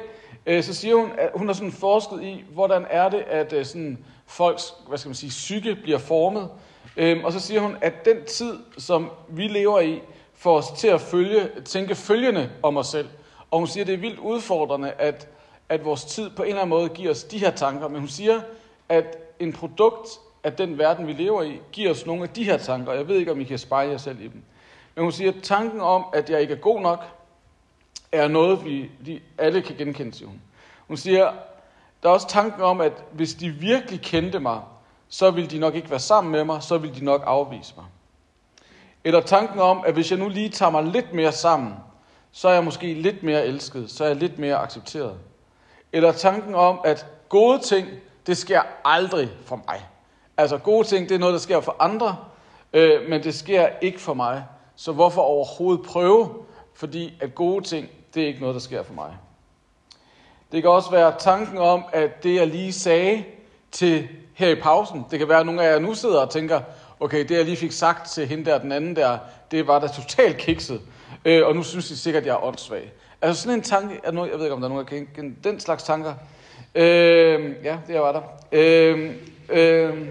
øh, 0.46 0.62
så 0.62 0.74
siger 0.74 0.94
hun, 0.94 1.10
at 1.18 1.30
hun 1.34 1.46
har 1.46 1.54
sådan 1.54 1.72
forsket 1.72 2.22
i, 2.22 2.44
hvordan 2.54 2.86
er 2.90 3.08
det, 3.08 3.20
at 3.20 3.52
øh, 3.52 3.64
sådan 3.64 3.98
folks, 4.26 4.74
hvad 4.88 4.98
skal 4.98 5.08
man 5.08 5.14
sige, 5.14 5.30
psyke 5.30 5.74
bliver 5.74 5.98
formet. 5.98 6.48
Øh, 6.96 7.24
og 7.24 7.32
så 7.32 7.40
siger 7.40 7.60
hun, 7.60 7.76
at 7.80 8.04
den 8.04 8.24
tid, 8.24 8.58
som 8.78 9.10
vi 9.28 9.48
lever 9.48 9.80
i, 9.80 10.00
får 10.34 10.56
os 10.56 10.66
til 10.76 10.88
at 10.88 11.00
følge, 11.00 11.48
tænke 11.64 11.94
følgende 11.94 12.50
om 12.62 12.76
os 12.76 12.86
selv. 12.86 13.08
Og 13.50 13.58
hun 13.58 13.68
siger, 13.68 13.84
at 13.84 13.86
det 13.86 13.94
er 13.94 13.98
vildt 13.98 14.18
udfordrende, 14.18 14.90
at, 14.90 15.28
at 15.68 15.84
vores 15.84 16.04
tid 16.04 16.30
på 16.30 16.42
en 16.42 16.48
eller 16.48 16.60
anden 16.62 16.70
måde 16.70 16.88
giver 16.88 17.10
os 17.10 17.24
de 17.24 17.38
her 17.38 17.50
tanker. 17.50 17.88
Men 17.88 18.00
hun 18.00 18.08
siger, 18.08 18.40
at 18.88 19.18
en 19.40 19.52
produkt 19.52 20.08
af 20.44 20.52
den 20.52 20.78
verden, 20.78 21.06
vi 21.06 21.12
lever 21.12 21.42
i, 21.42 21.60
giver 21.72 21.90
os 21.90 22.06
nogle 22.06 22.22
af 22.22 22.28
de 22.28 22.44
her 22.44 22.56
tanker. 22.56 22.92
Jeg 22.92 23.08
ved 23.08 23.16
ikke, 23.16 23.32
om 23.32 23.40
I 23.40 23.44
kan 23.44 23.58
spejle 23.58 23.90
jer 23.90 23.98
selv 23.98 24.20
i 24.20 24.28
dem. 24.28 24.42
Men 24.94 25.02
hun 25.04 25.12
siger, 25.12 25.32
at 25.32 25.42
tanken 25.42 25.80
om, 25.80 26.04
at 26.14 26.30
jeg 26.30 26.40
ikke 26.40 26.54
er 26.54 26.58
god 26.58 26.80
nok, 26.80 27.04
er 28.12 28.28
noget, 28.28 28.64
vi 28.64 28.90
de 29.06 29.20
alle 29.38 29.62
kan 29.62 29.76
genkende, 29.76 30.12
siger 30.14 30.28
hun. 30.28 30.40
Hun 30.88 30.96
siger, 30.96 31.32
der 32.02 32.08
er 32.08 32.12
også 32.12 32.28
tanken 32.28 32.62
om, 32.62 32.80
at 32.80 32.92
hvis 33.12 33.34
de 33.34 33.50
virkelig 33.50 34.00
kendte 34.00 34.40
mig, 34.40 34.60
så 35.08 35.30
ville 35.30 35.50
de 35.50 35.58
nok 35.58 35.74
ikke 35.74 35.90
være 35.90 35.98
sammen 35.98 36.32
med 36.32 36.44
mig, 36.44 36.62
så 36.62 36.78
ville 36.78 36.96
de 36.96 37.04
nok 37.04 37.22
afvise 37.26 37.74
mig. 37.76 37.86
Eller 39.04 39.20
tanken 39.20 39.60
om, 39.60 39.82
at 39.86 39.94
hvis 39.94 40.10
jeg 40.10 40.18
nu 40.18 40.28
lige 40.28 40.48
tager 40.48 40.70
mig 40.70 40.84
lidt 40.84 41.12
mere 41.12 41.32
sammen, 41.32 41.74
så 42.32 42.48
er 42.48 42.52
jeg 42.52 42.64
måske 42.64 42.94
lidt 42.94 43.22
mere 43.22 43.46
elsket, 43.46 43.90
så 43.90 44.04
er 44.04 44.08
jeg 44.08 44.16
lidt 44.16 44.38
mere 44.38 44.56
accepteret. 44.56 45.18
Eller 45.92 46.12
tanken 46.12 46.54
om, 46.54 46.80
at 46.84 47.06
gode 47.28 47.58
ting, 47.58 47.88
det 48.26 48.36
sker 48.36 48.62
aldrig 48.84 49.30
for 49.44 49.56
mig. 49.56 49.86
Altså 50.36 50.58
gode 50.58 50.86
ting, 50.86 51.08
det 51.08 51.14
er 51.14 51.18
noget, 51.18 51.32
der 51.32 51.38
sker 51.38 51.60
for 51.60 51.76
andre, 51.78 52.16
øh, 52.72 53.08
men 53.08 53.22
det 53.22 53.34
sker 53.34 53.68
ikke 53.80 54.00
for 54.00 54.14
mig. 54.14 54.44
Så 54.76 54.92
hvorfor 54.92 55.22
overhovedet 55.22 55.86
prøve? 55.86 56.34
Fordi 56.74 57.14
at 57.20 57.34
gode 57.34 57.64
ting, 57.64 57.88
det 58.14 58.22
er 58.22 58.26
ikke 58.26 58.40
noget, 58.40 58.54
der 58.54 58.60
sker 58.60 58.82
for 58.82 58.94
mig. 58.94 59.16
Det 60.52 60.62
kan 60.62 60.70
også 60.70 60.90
være 60.90 61.14
tanken 61.18 61.58
om, 61.58 61.84
at 61.92 62.22
det 62.22 62.34
jeg 62.34 62.46
lige 62.46 62.72
sagde 62.72 63.24
til 63.72 64.08
her 64.34 64.48
i 64.48 64.54
pausen, 64.54 65.04
det 65.10 65.18
kan 65.18 65.28
være, 65.28 65.40
at 65.40 65.46
nogle 65.46 65.62
af 65.62 65.72
jer 65.72 65.78
nu 65.78 65.94
sidder 65.94 66.20
og 66.20 66.30
tænker, 66.30 66.60
okay, 67.00 67.18
det 67.18 67.30
jeg 67.30 67.44
lige 67.44 67.56
fik 67.56 67.72
sagt 67.72 68.10
til 68.10 68.26
hende 68.26 68.44
der, 68.44 68.58
den 68.58 68.72
anden 68.72 68.96
der, 68.96 69.18
det 69.50 69.66
var 69.66 69.78
da 69.78 69.86
totalt 69.86 70.36
kikset, 70.36 70.80
øh, 71.24 71.46
og 71.46 71.56
nu 71.56 71.62
synes 71.62 71.88
de 71.88 71.96
sikkert, 71.96 72.20
at 72.20 72.26
jeg 72.26 72.32
er 72.32 72.44
åndssvag. 72.44 72.92
Altså 73.22 73.42
sådan 73.42 73.58
en 73.58 73.62
tanke, 73.62 74.00
er 74.04 74.10
nu, 74.10 74.24
jeg 74.24 74.34
ved 74.34 74.42
ikke, 74.42 74.54
om 74.54 74.60
der 74.60 74.68
er 74.68 74.72
nogen, 74.72 74.86
der 74.86 75.06
kan 75.14 75.36
den 75.44 75.60
slags 75.60 75.82
tanker. 75.82 76.14
Øh, 76.74 77.54
ja, 77.64 77.78
det 77.86 78.00
var 78.00 78.12
der. 78.12 78.22
Øh, 78.52 79.14
øh, 79.48 80.08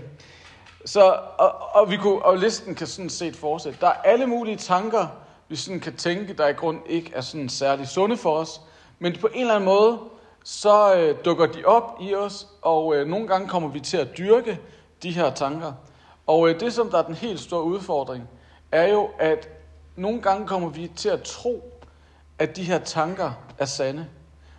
så, 0.85 1.19
og, 1.37 1.51
og, 1.73 1.91
vi 1.91 1.97
kunne, 1.97 2.21
og 2.21 2.37
listen 2.37 2.75
kan 2.75 2.87
sådan 2.87 3.09
set 3.09 3.35
fortsætte. 3.35 3.79
Der 3.81 3.87
er 3.87 4.01
alle 4.03 4.27
mulige 4.27 4.57
tanker, 4.57 5.07
vi 5.49 5.55
sådan 5.55 5.79
kan 5.79 5.95
tænke, 5.95 6.33
der 6.33 6.47
i 6.47 6.53
grund 6.53 6.79
ikke 6.85 7.11
er 7.15 7.21
sådan 7.21 7.49
særlig 7.49 7.87
sunde 7.87 8.17
for 8.17 8.37
os, 8.37 8.61
men 8.99 9.15
på 9.21 9.27
en 9.27 9.41
eller 9.41 9.53
anden 9.53 9.65
måde, 9.65 9.99
så 10.43 10.95
øh, 10.95 11.15
dukker 11.25 11.45
de 11.45 11.65
op 11.65 11.97
i 12.01 12.15
os, 12.15 12.47
og 12.61 12.95
øh, 12.95 13.07
nogle 13.07 13.27
gange 13.27 13.47
kommer 13.47 13.69
vi 13.69 13.79
til 13.79 13.97
at 13.97 14.17
dyrke 14.17 14.59
de 15.03 15.11
her 15.11 15.33
tanker. 15.33 15.73
Og 16.27 16.49
øh, 16.49 16.59
det, 16.59 16.73
som 16.73 16.89
der 16.89 16.97
er 16.97 17.03
den 17.03 17.15
helt 17.15 17.39
store 17.39 17.63
udfordring, 17.63 18.29
er 18.71 18.87
jo, 18.87 19.09
at 19.19 19.49
nogle 19.95 20.21
gange 20.21 20.47
kommer 20.47 20.69
vi 20.69 20.91
til 20.95 21.09
at 21.09 21.21
tro, 21.21 21.73
at 22.39 22.55
de 22.55 22.63
her 22.63 22.79
tanker 22.79 23.31
er 23.57 23.65
sande. 23.65 24.07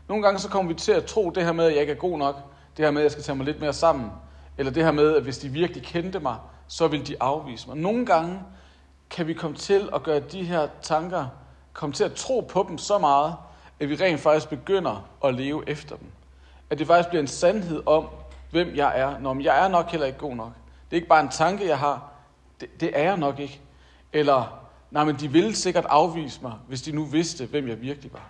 Nogle 0.08 0.22
gange 0.22 0.38
så 0.38 0.48
kommer 0.48 0.72
vi 0.72 0.78
til 0.78 0.92
at 0.92 1.04
tro 1.04 1.30
det 1.30 1.44
her 1.44 1.52
med, 1.52 1.64
at 1.64 1.72
jeg 1.72 1.80
ikke 1.80 1.92
er 1.92 1.96
god 1.96 2.18
nok, 2.18 2.36
det 2.76 2.84
her 2.84 2.90
med, 2.90 3.00
at 3.00 3.04
jeg 3.04 3.12
skal 3.12 3.24
tage 3.24 3.36
mig 3.36 3.46
lidt 3.46 3.60
mere 3.60 3.72
sammen, 3.72 4.10
eller 4.58 4.72
det 4.72 4.84
her 4.84 4.92
med, 4.92 5.16
at 5.16 5.22
hvis 5.22 5.38
de 5.38 5.48
virkelig 5.48 5.82
kendte 5.82 6.20
mig, 6.20 6.36
så 6.68 6.88
vil 6.88 7.06
de 7.08 7.16
afvise 7.20 7.68
mig. 7.68 7.76
Nogle 7.76 8.06
gange 8.06 8.40
kan 9.10 9.26
vi 9.26 9.34
komme 9.34 9.56
til 9.56 9.88
at 9.94 10.02
gøre 10.02 10.20
de 10.20 10.44
her 10.44 10.68
tanker, 10.82 11.26
komme 11.72 11.92
til 11.92 12.04
at 12.04 12.12
tro 12.12 12.40
på 12.40 12.66
dem 12.68 12.78
så 12.78 12.98
meget, 12.98 13.34
at 13.80 13.88
vi 13.88 13.94
rent 13.94 14.20
faktisk 14.20 14.48
begynder 14.48 15.08
at 15.24 15.34
leve 15.34 15.68
efter 15.68 15.96
dem. 15.96 16.08
At 16.70 16.78
det 16.78 16.86
faktisk 16.86 17.08
bliver 17.08 17.22
en 17.22 17.28
sandhed 17.28 17.82
om, 17.86 18.08
hvem 18.50 18.74
jeg 18.74 19.00
er. 19.00 19.18
Når 19.18 19.42
jeg 19.42 19.64
er 19.64 19.68
nok 19.68 19.90
heller 19.90 20.06
ikke 20.06 20.18
god 20.18 20.34
nok. 20.34 20.52
Det 20.90 20.96
er 20.96 20.96
ikke 20.96 21.08
bare 21.08 21.20
en 21.20 21.28
tanke, 21.28 21.68
jeg 21.68 21.78
har. 21.78 22.10
Det, 22.60 22.80
det 22.80 22.90
er 22.94 23.02
jeg 23.02 23.16
nok 23.16 23.38
ikke. 23.38 23.60
Eller, 24.12 24.60
nej, 24.90 25.04
men 25.04 25.16
de 25.16 25.28
ville 25.28 25.54
sikkert 25.54 25.84
afvise 25.88 26.42
mig, 26.42 26.52
hvis 26.68 26.82
de 26.82 26.92
nu 26.92 27.04
vidste, 27.04 27.46
hvem 27.46 27.68
jeg 27.68 27.80
virkelig 27.80 28.12
var. 28.12 28.28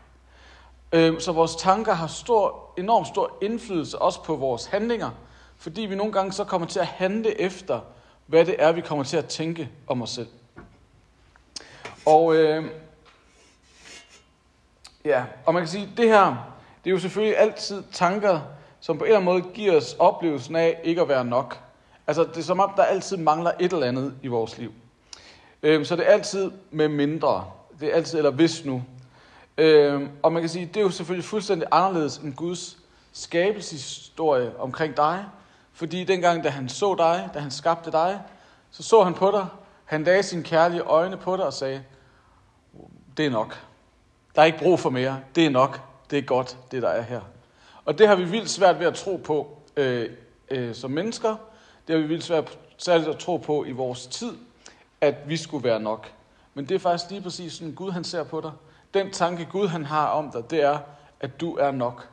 Øhm, 0.92 1.20
så 1.20 1.32
vores 1.32 1.56
tanker 1.56 1.92
har 1.92 2.06
stor, 2.06 2.72
enormt 2.78 3.06
stor 3.06 3.38
indflydelse 3.42 3.98
også 3.98 4.22
på 4.22 4.36
vores 4.36 4.66
handlinger, 4.66 5.10
fordi 5.56 5.80
vi 5.80 5.94
nogle 5.94 6.12
gange 6.12 6.32
så 6.32 6.44
kommer 6.44 6.66
til 6.66 6.80
at 6.80 6.86
handle 6.86 7.40
efter, 7.40 7.80
hvad 8.26 8.44
det 8.44 8.56
er, 8.58 8.72
vi 8.72 8.80
kommer 8.80 9.04
til 9.04 9.16
at 9.16 9.26
tænke 9.26 9.70
om 9.86 10.02
os 10.02 10.10
selv. 10.10 10.28
Og 12.06 12.36
øh, 12.36 12.64
ja, 15.04 15.24
og 15.46 15.54
man 15.54 15.62
kan 15.62 15.68
sige, 15.68 15.88
det 15.96 16.08
her, 16.08 16.26
det 16.84 16.90
er 16.90 16.94
jo 16.94 16.98
selvfølgelig 16.98 17.38
altid 17.38 17.82
tanker, 17.92 18.40
som 18.80 18.98
på 18.98 19.04
en 19.04 19.08
eller 19.08 19.20
anden 19.20 19.34
måde 19.34 19.54
giver 19.54 19.76
os 19.76 19.96
oplevelsen 19.98 20.56
af 20.56 20.80
ikke 20.84 21.00
at 21.00 21.08
være 21.08 21.24
nok. 21.24 21.58
Altså, 22.06 22.24
det 22.24 22.36
er 22.36 22.42
som 22.42 22.60
om, 22.60 22.72
der 22.76 22.82
altid 22.82 23.16
mangler 23.16 23.52
et 23.60 23.72
eller 23.72 23.86
andet 23.86 24.14
i 24.22 24.26
vores 24.26 24.58
liv. 24.58 24.72
Øh, 25.62 25.86
så 25.86 25.96
det 25.96 26.08
er 26.08 26.12
altid 26.12 26.50
med 26.70 26.88
mindre. 26.88 27.44
Det 27.80 27.88
er 27.88 27.94
altid, 27.94 28.18
eller 28.18 28.30
hvis 28.30 28.64
nu. 28.64 28.82
Øh, 29.58 30.08
og 30.22 30.32
man 30.32 30.42
kan 30.42 30.48
sige, 30.48 30.66
det 30.66 30.76
er 30.76 30.80
jo 30.80 30.90
selvfølgelig 30.90 31.24
fuldstændig 31.24 31.68
anderledes 31.70 32.18
end 32.18 32.34
Guds 32.34 32.78
skabelseshistorie 33.12 34.58
omkring 34.58 34.96
dig. 34.96 35.24
Fordi 35.72 36.04
dengang, 36.04 36.44
da 36.44 36.48
han 36.48 36.68
så 36.68 36.94
dig, 36.94 37.28
da 37.34 37.38
han 37.38 37.50
skabte 37.50 37.92
dig, 37.92 38.20
så 38.70 38.82
så 38.82 39.02
han 39.04 39.14
på 39.14 39.30
dig, 39.30 39.46
han 39.88 40.04
lagde 40.04 40.22
sine 40.22 40.42
kærlige 40.42 40.80
øjne 40.80 41.16
på 41.16 41.36
dig 41.36 41.44
og 41.44 41.52
sagde, 41.52 41.84
det 43.16 43.26
er 43.26 43.30
nok. 43.30 43.58
Der 44.34 44.42
er 44.42 44.46
ikke 44.46 44.58
brug 44.58 44.80
for 44.80 44.90
mere. 44.90 45.20
Det 45.34 45.46
er 45.46 45.50
nok. 45.50 45.80
Det 46.10 46.18
er 46.18 46.22
godt, 46.22 46.56
det 46.70 46.82
der 46.82 46.88
er 46.88 47.02
her. 47.02 47.20
Og 47.84 47.98
det 47.98 48.08
har 48.08 48.16
vi 48.16 48.24
vildt 48.24 48.50
svært 48.50 48.78
ved 48.78 48.86
at 48.86 48.94
tro 48.94 49.16
på 49.16 49.58
øh, 49.76 50.10
øh, 50.50 50.74
som 50.74 50.90
mennesker. 50.90 51.36
Det 51.86 51.94
har 51.94 52.02
vi 52.02 52.08
vildt 52.08 52.24
svært 52.24 52.58
særligt 52.76 53.08
at 53.08 53.18
tro 53.18 53.36
på 53.36 53.64
i 53.64 53.72
vores 53.72 54.06
tid, 54.06 54.32
at 55.00 55.14
vi 55.26 55.36
skulle 55.36 55.64
være 55.64 55.80
nok. 55.80 56.12
Men 56.54 56.68
det 56.68 56.74
er 56.74 56.78
faktisk 56.78 57.10
lige 57.10 57.22
præcis 57.22 57.52
sådan, 57.52 57.74
Gud 57.74 57.90
han 57.90 58.04
ser 58.04 58.24
på 58.24 58.40
dig. 58.40 58.52
Den 58.94 59.10
tanke, 59.10 59.44
Gud 59.44 59.68
han 59.68 59.84
har 59.84 60.06
om 60.06 60.30
dig, 60.30 60.50
det 60.50 60.62
er, 60.62 60.78
at 61.20 61.40
du 61.40 61.56
er 61.56 61.70
nok. 61.70 62.08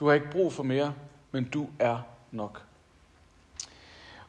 Du 0.00 0.06
har 0.06 0.14
ikke 0.14 0.30
brug 0.30 0.52
for 0.52 0.62
mere, 0.62 0.94
men 1.30 1.44
du 1.44 1.68
er 1.78 1.98
nok. 2.30 2.62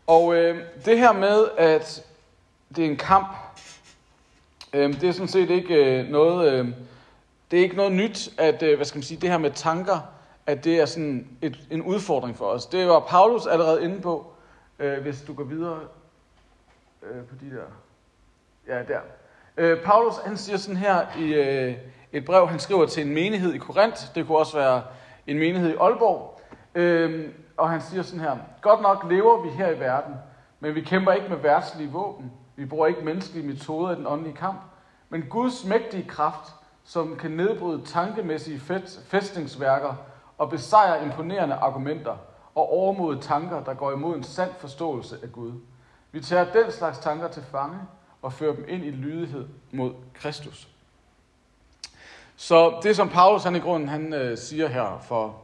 Og 0.08 0.36
øh, 0.36 0.66
det 0.86 1.00
her 1.00 1.14
med, 1.14 1.48
at 1.58 2.07
det 2.76 2.86
er 2.86 2.90
en 2.90 2.98
kamp, 2.98 3.28
øh, 4.74 5.02
det 5.02 5.10
er 5.10 5.12
sådan 5.12 5.28
set 5.28 5.50
ikke 5.50 6.00
øh, 6.00 6.10
noget, 6.10 6.54
øh, 6.54 6.68
det 7.52 7.60
er 7.60 7.64
ikke 7.64 7.76
noget 7.76 7.92
nyt, 7.92 8.30
at 8.38 8.64
øh, 8.64 8.76
hvad 8.76 8.86
skal 8.86 8.98
man 8.98 9.04
sige, 9.04 9.22
det 9.22 9.30
her 9.30 9.38
med 9.38 9.52
tanker, 9.52 10.00
at 10.46 10.64
det 10.64 10.80
er 10.80 10.86
sådan 10.86 11.28
et, 11.42 11.60
en 11.72 11.82
udfordring 11.82 12.38
for 12.38 12.46
os. 12.46 12.66
Det 12.66 12.88
var 12.88 13.00
Paulus 13.00 13.46
allerede 13.46 13.84
inde 13.84 14.02
på, 14.02 14.32
øh, 14.80 15.02
hvis 15.02 15.22
du 15.22 15.34
går 15.34 15.44
videre 15.44 15.80
øh, 17.04 17.24
på 17.26 17.36
de 17.42 17.56
der, 17.56 17.64
ja 18.76 18.84
der. 18.84 19.00
Øh, 19.58 19.84
Paulus 19.84 20.14
han 20.26 20.38
siger 20.38 20.58
sådan 20.58 20.78
her 20.78 21.18
i 21.18 21.34
øh, 21.34 21.76
et 22.12 22.26
brev, 22.26 22.48
han 22.48 22.60
skriver 22.60 22.86
til 22.86 23.08
en 23.08 23.14
menighed 23.14 23.54
i 23.54 23.58
Korinth, 23.58 24.16
det 24.16 24.28
kunne 24.28 24.38
også 24.38 24.58
være 24.58 24.84
en 25.28 25.40
menighed 25.40 25.70
i 25.70 25.76
Aalborg, 25.76 26.42
øh, 26.76 27.30
og 27.58 27.70
han 27.70 27.82
siger 27.82 28.04
sådan 28.04 28.20
her, 28.20 28.38
godt 28.62 28.82
nok 28.82 29.06
lever 29.10 29.42
vi 29.42 29.50
her 29.50 29.70
i 29.70 29.80
verden, 29.80 30.14
men 30.60 30.76
vi 30.76 30.82
kæmper 30.82 31.12
ikke 31.12 31.30
med 31.30 31.38
værtslige 31.38 31.90
våben. 31.90 32.32
Vi 32.58 32.66
bruger 32.66 32.88
ikke 32.88 33.02
menneskelige 33.02 33.48
metoder 33.48 33.92
i 33.92 33.96
den 33.96 34.08
åndelige 34.08 34.36
kamp. 34.36 34.62
Men 35.10 35.24
Guds 35.30 35.66
mægtige 35.66 36.04
kraft, 36.04 36.54
som 36.84 37.16
kan 37.16 37.32
nedbryde 37.32 37.86
tankemæssige 37.86 38.60
fæstningsværker 39.06 39.96
og 40.38 40.50
besejre 40.50 41.06
imponerende 41.06 41.56
argumenter 41.56 42.18
og 42.56 42.70
overmode 42.72 43.22
tanker, 43.22 43.64
der 43.64 43.74
går 43.74 43.92
imod 43.92 44.16
en 44.16 44.24
sand 44.24 44.52
forståelse 44.60 45.18
af 45.24 45.32
Gud. 45.32 45.52
Vi 46.12 46.22
tager 46.22 46.52
den 46.52 46.72
slags 46.72 46.98
tanker 46.98 47.28
til 47.28 47.44
fange 47.52 47.80
og 48.22 48.34
fører 48.34 48.56
dem 48.56 48.66
ind 48.68 48.86
i 48.86 48.92
lydighed 48.92 49.48
mod 49.72 49.94
Kristus. 50.14 50.68
Så 52.36 52.80
det, 52.84 52.96
som 52.96 53.10
Paulus 53.10 53.44
han 53.44 53.56
i 53.56 53.60
grunden 53.60 53.90
han, 53.90 54.14
øh, 54.14 54.38
siger 54.38 54.68
her 54.68 55.00
for 55.08 55.42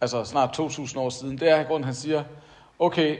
altså 0.00 0.24
snart 0.24 0.52
2000 0.52 1.02
år 1.02 1.10
siden, 1.10 1.38
det 1.38 1.50
er 1.50 1.60
i 1.60 1.64
grunden, 1.64 1.84
han 1.84 1.94
siger, 1.94 2.24
okay, 2.78 3.18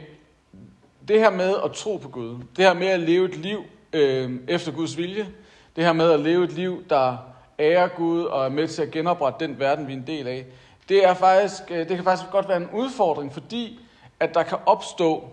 det 1.08 1.20
her 1.20 1.30
med 1.30 1.54
at 1.64 1.72
tro 1.72 1.96
på 1.96 2.08
Gud, 2.08 2.38
det 2.56 2.64
her 2.64 2.74
med 2.74 2.86
at 2.86 3.00
leve 3.00 3.24
et 3.24 3.36
liv 3.36 3.64
øh, 3.92 4.32
efter 4.48 4.72
Guds 4.72 4.96
vilje, 4.96 5.28
det 5.76 5.84
her 5.84 5.92
med 5.92 6.10
at 6.10 6.20
leve 6.20 6.44
et 6.44 6.52
liv, 6.52 6.84
der 6.90 7.16
ærer 7.58 7.88
Gud 7.88 8.22
og 8.22 8.44
er 8.44 8.48
med 8.48 8.68
til 8.68 8.82
at 8.82 8.90
genoprette 8.90 9.46
den 9.46 9.58
verden, 9.58 9.86
vi 9.86 9.92
er 9.92 9.96
en 9.96 10.06
del 10.06 10.26
af, 10.26 10.46
det, 10.88 11.04
er 11.04 11.14
faktisk, 11.14 11.62
øh, 11.70 11.78
det 11.78 11.88
kan 11.88 12.04
faktisk 12.04 12.30
godt 12.30 12.48
være 12.48 12.56
en 12.56 12.68
udfordring, 12.72 13.32
fordi 13.32 13.80
at 14.20 14.34
der 14.34 14.42
kan 14.42 14.58
opstå 14.66 15.28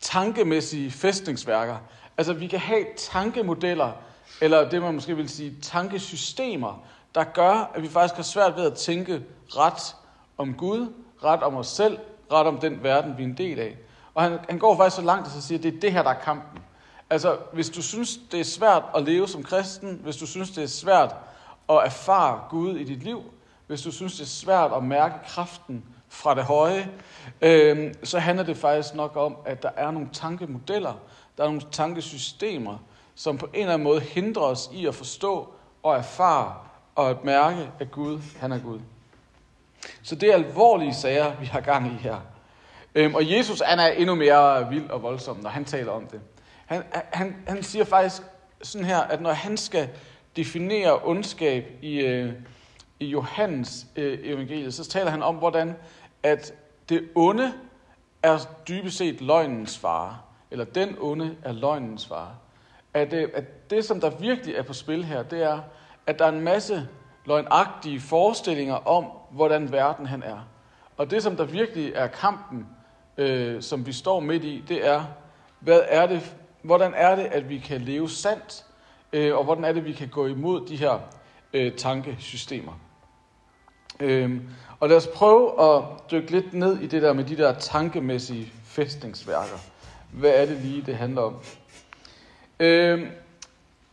tankemæssige 0.00 0.90
fæstningsværker. 0.90 1.76
Altså 2.18 2.32
vi 2.32 2.46
kan 2.46 2.58
have 2.58 2.84
tankemodeller, 2.96 3.92
eller 4.40 4.68
det 4.68 4.82
man 4.82 4.94
måske 4.94 5.16
vil 5.16 5.28
sige 5.28 5.54
tankesystemer, 5.62 6.84
der 7.14 7.24
gør, 7.24 7.70
at 7.74 7.82
vi 7.82 7.88
faktisk 7.88 8.16
har 8.16 8.22
svært 8.22 8.56
ved 8.56 8.66
at 8.66 8.74
tænke 8.74 9.22
ret 9.48 9.96
om 10.38 10.54
Gud, 10.54 10.92
ret 11.24 11.42
om 11.42 11.56
os 11.56 11.66
selv, 11.66 11.98
ret 12.32 12.46
om 12.46 12.58
den 12.58 12.82
verden, 12.82 13.18
vi 13.18 13.22
er 13.22 13.26
en 13.26 13.36
del 13.36 13.58
af. 13.58 13.76
Og 14.14 14.22
han, 14.22 14.38
han 14.48 14.58
går 14.58 14.76
faktisk 14.76 14.96
så 14.96 15.02
langt, 15.02 15.26
at 15.26 15.32
han 15.32 15.42
siger, 15.42 15.58
at 15.58 15.62
det 15.62 15.74
er 15.76 15.80
det 15.80 15.92
her, 15.92 16.02
der 16.02 16.10
er 16.10 16.20
kampen. 16.20 16.62
Altså, 17.10 17.36
hvis 17.52 17.70
du 17.70 17.82
synes, 17.82 18.18
det 18.32 18.40
er 18.40 18.44
svært 18.44 18.82
at 18.96 19.02
leve 19.02 19.28
som 19.28 19.42
kristen, 19.42 20.00
hvis 20.02 20.16
du 20.16 20.26
synes, 20.26 20.50
det 20.50 20.64
er 20.64 20.68
svært 20.68 21.14
at 21.68 21.76
erfare 21.84 22.40
Gud 22.50 22.76
i 22.76 22.84
dit 22.84 23.02
liv, 23.02 23.22
hvis 23.66 23.82
du 23.82 23.92
synes, 23.92 24.12
det 24.12 24.22
er 24.22 24.26
svært 24.26 24.72
at 24.72 24.84
mærke 24.84 25.14
kraften 25.26 25.84
fra 26.08 26.34
det 26.34 26.44
høje, 26.44 26.90
øh, 27.42 27.94
så 28.04 28.18
handler 28.18 28.44
det 28.44 28.56
faktisk 28.56 28.94
nok 28.94 29.16
om, 29.16 29.36
at 29.46 29.62
der 29.62 29.70
er 29.76 29.90
nogle 29.90 30.08
tankemodeller, 30.12 30.94
der 31.36 31.42
er 31.42 31.48
nogle 31.48 31.62
tankesystemer, 31.72 32.78
som 33.14 33.38
på 33.38 33.46
en 33.46 33.60
eller 33.60 33.74
anden 33.74 33.84
måde 33.84 34.00
hindrer 34.00 34.42
os 34.42 34.70
i 34.72 34.86
at 34.86 34.94
forstå 34.94 35.48
og 35.82 35.96
erfare 35.96 36.54
og 36.94 37.10
at 37.10 37.24
mærke, 37.24 37.70
at 37.78 37.90
Gud, 37.90 38.20
han 38.40 38.52
er 38.52 38.58
Gud. 38.58 38.80
Så 40.02 40.14
det 40.14 40.30
er 40.30 40.34
alvorlige 40.34 40.94
sager, 40.94 41.36
vi 41.40 41.46
har 41.46 41.60
gang 41.60 41.86
i 41.86 41.94
her. 41.94 42.16
Øhm, 42.94 43.14
og 43.14 43.30
Jesus 43.30 43.60
han 43.60 43.78
er 43.78 43.86
endnu 43.86 44.14
mere 44.14 44.68
vild 44.70 44.90
og 44.90 45.02
voldsom, 45.02 45.36
når 45.36 45.50
han 45.50 45.64
taler 45.64 45.92
om 45.92 46.06
det. 46.06 46.20
Han, 46.66 46.82
han, 46.92 47.36
han 47.48 47.62
siger 47.62 47.84
faktisk 47.84 48.22
sådan 48.62 48.86
her, 48.86 48.98
at 48.98 49.20
når 49.20 49.32
han 49.32 49.56
skal 49.56 49.88
definere 50.36 50.98
ondskab 51.04 51.64
i, 51.82 52.00
øh, 52.00 52.32
i 53.00 53.06
Johannes 53.06 53.86
øh, 53.96 54.18
evangeliet, 54.22 54.74
så 54.74 54.88
taler 54.88 55.10
han 55.10 55.22
om, 55.22 55.34
hvordan 55.34 55.76
at 56.22 56.54
det 56.88 57.08
onde 57.14 57.52
er 58.22 58.38
dybest 58.68 58.96
set 58.96 59.20
løgnens 59.20 59.78
far, 59.78 60.24
Eller 60.50 60.64
den 60.64 60.96
onde 61.00 61.36
er 61.42 61.52
løgnens 61.52 62.06
far. 62.06 62.34
At, 62.94 63.12
øh, 63.12 63.28
at 63.34 63.70
det, 63.70 63.84
som 63.84 64.00
der 64.00 64.10
virkelig 64.10 64.54
er 64.54 64.62
på 64.62 64.72
spil 64.72 65.04
her, 65.04 65.22
det 65.22 65.42
er, 65.42 65.60
at 66.06 66.18
der 66.18 66.24
er 66.24 66.32
en 66.32 66.40
masse 66.40 66.88
løgnagtige 67.24 68.00
forestillinger 68.00 68.74
om, 68.74 69.04
hvordan 69.30 69.72
verden 69.72 70.06
han 70.06 70.22
er. 70.22 70.38
Og 70.96 71.10
det, 71.10 71.22
som 71.22 71.36
der 71.36 71.44
virkelig 71.44 71.92
er 71.94 72.06
kampen, 72.06 72.66
øh, 73.20 73.62
som 73.62 73.86
vi 73.86 73.92
står 73.92 74.20
midt 74.20 74.44
i, 74.44 74.64
det 74.68 74.86
er, 74.86 75.04
hvad 75.60 75.80
er 75.88 76.06
det, 76.06 76.36
hvordan 76.62 76.92
er 76.96 77.16
det, 77.16 77.24
at 77.24 77.48
vi 77.48 77.58
kan 77.58 77.80
leve 77.80 78.10
sandt, 78.10 78.64
øh, 79.12 79.36
og 79.36 79.44
hvordan 79.44 79.64
er 79.64 79.72
det, 79.72 79.84
vi 79.84 79.92
kan 79.92 80.08
gå 80.08 80.26
imod 80.26 80.66
de 80.66 80.76
her 80.76 80.98
øh, 81.52 81.72
tankesystemer. 81.72 82.72
Øh, 84.00 84.40
og 84.80 84.88
lad 84.88 84.96
os 84.96 85.06
prøve 85.14 85.62
at 85.62 85.84
dykke 86.10 86.30
lidt 86.30 86.54
ned 86.54 86.78
i 86.80 86.86
det 86.86 87.02
der 87.02 87.12
med 87.12 87.24
de 87.24 87.36
der 87.36 87.54
tankemæssige 87.54 88.52
fæstningsværker. 88.64 89.58
Hvad 90.12 90.30
er 90.30 90.46
det 90.46 90.56
lige, 90.56 90.82
det 90.82 90.96
handler 90.96 91.22
om? 91.22 91.36
Øh, 92.60 93.06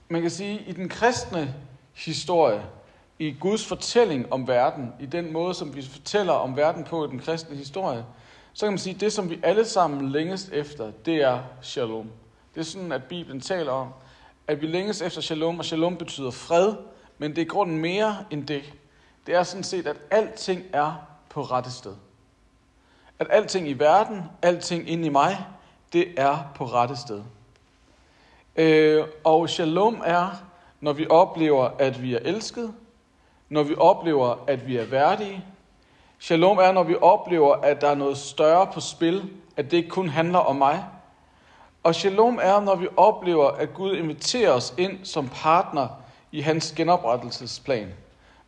man 0.10 0.22
kan 0.22 0.30
sige, 0.30 0.60
at 0.60 0.68
i 0.68 0.72
den 0.72 0.90
kristne 0.90 1.56
historie, 1.94 2.64
i 3.20 3.36
Guds 3.40 3.66
fortælling 3.66 4.34
om 4.34 4.48
verden, 4.48 4.94
i 5.00 5.06
den 5.06 5.34
måde, 5.34 5.54
som 5.54 5.76
vi 5.76 5.82
fortæller 5.82 6.34
om 6.34 6.58
verden 6.58 6.84
på 6.84 7.06
i 7.06 7.08
den 7.08 7.20
kristne 7.20 7.56
historie, 7.56 8.06
så 8.58 8.66
kan 8.66 8.72
man 8.72 8.80
sige, 8.80 8.94
at 8.94 9.02
det, 9.02 9.14
som 9.14 9.30
vi 9.30 9.40
alle 9.44 9.66
sammen 9.66 10.10
længes 10.10 10.50
efter, 10.54 10.92
det 11.06 11.16
er 11.16 11.40
shalom. 11.62 12.10
Det 12.56 12.60
er 12.60 12.66
sådan, 12.66 12.92
at 12.92 13.04
Bibelen 13.04 13.42
taler 13.42 13.72
om, 13.72 13.88
at 14.48 14.62
vi 14.62 14.68
længes 14.68 15.02
efter 15.02 15.22
shalom, 15.22 15.60
og 15.60 15.66
shalom 15.66 15.98
betyder 15.98 16.32
fred, 16.32 16.74
men 17.18 17.36
det 17.36 17.42
er 17.42 17.46
grunden 17.46 17.78
mere 17.78 18.18
end 18.30 18.48
det. 18.48 18.74
Det 19.26 19.36
er 19.36 19.44
sådan 19.44 19.64
set, 19.64 19.88
at 19.88 19.98
alting 20.12 20.64
er 20.74 20.94
på 21.30 21.42
rette 21.42 21.72
sted. 21.72 21.94
At 23.20 23.28
alting 23.30 23.68
i 23.68 23.74
verden, 23.74 24.24
alting 24.42 24.90
inde 24.90 25.06
i 25.06 25.10
mig, 25.10 25.46
det 25.94 26.14
er 26.18 26.52
på 26.56 26.66
rette 26.66 26.96
sted. 26.96 27.24
Øh, 28.56 29.04
og 29.24 29.50
shalom 29.50 30.02
er, 30.06 30.30
når 30.82 30.94
vi 30.94 31.08
oplever, 31.10 31.70
at 31.80 32.02
vi 32.02 32.14
er 32.14 32.20
elsket, 32.22 32.74
når 33.50 33.64
vi 33.64 33.76
oplever, 33.78 34.44
at 34.48 34.68
vi 34.68 34.78
er 34.78 34.86
værdige. 34.86 35.46
Shalom 36.20 36.58
er, 36.58 36.72
når 36.72 36.84
vi 36.84 36.96
oplever, 37.02 37.56
at 37.56 37.82
der 37.82 37.88
er 37.88 37.96
noget 37.96 38.18
større 38.18 38.68
på 38.74 38.80
spil, 38.80 39.30
at 39.58 39.72
det 39.72 39.78
ikke 39.78 39.90
kun 39.90 40.10
handler 40.10 40.40
om 40.40 40.56
mig. 40.56 40.86
Og 41.84 41.96
shalom 41.96 42.40
er, 42.42 42.60
når 42.60 42.76
vi 42.76 42.88
oplever, 42.98 43.48
at 43.48 43.74
Gud 43.74 43.96
inviterer 43.96 44.52
os 44.52 44.74
ind 44.78 45.06
som 45.06 45.30
partner 45.30 45.88
i 46.32 46.42
hans 46.42 46.72
genoprettelsesplan. 46.72 47.94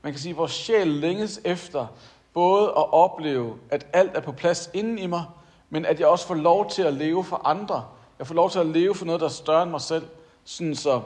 Man 0.02 0.14
kan 0.14 0.20
sige, 0.20 0.32
at 0.32 0.38
vores 0.38 0.52
sjæl 0.52 0.88
længes 0.88 1.42
efter 1.46 1.88
både 2.34 2.68
at 2.68 2.94
opleve, 2.94 3.56
at 3.70 3.88
alt 3.94 4.18
er 4.18 4.22
på 4.22 4.32
plads 4.32 4.70
inden 4.74 5.00
i 5.00 5.08
mig, 5.08 5.24
men 5.70 5.86
at 5.86 6.00
jeg 6.00 6.08
også 6.08 6.28
får 6.28 6.36
lov 6.36 6.70
til 6.70 6.82
at 6.82 6.94
leve 6.94 7.24
for 7.24 7.42
andre. 7.46 7.86
Jeg 8.20 8.28
får 8.28 8.36
lov 8.36 8.50
til 8.50 8.60
at 8.60 8.66
leve 8.66 8.96
for 8.96 9.06
noget, 9.06 9.22
der 9.22 9.28
er 9.28 9.32
større 9.32 9.64
end 9.64 9.72
mig 9.72 9.82
selv, 9.82 10.08
sådan 10.44 10.76
så, 10.76 11.02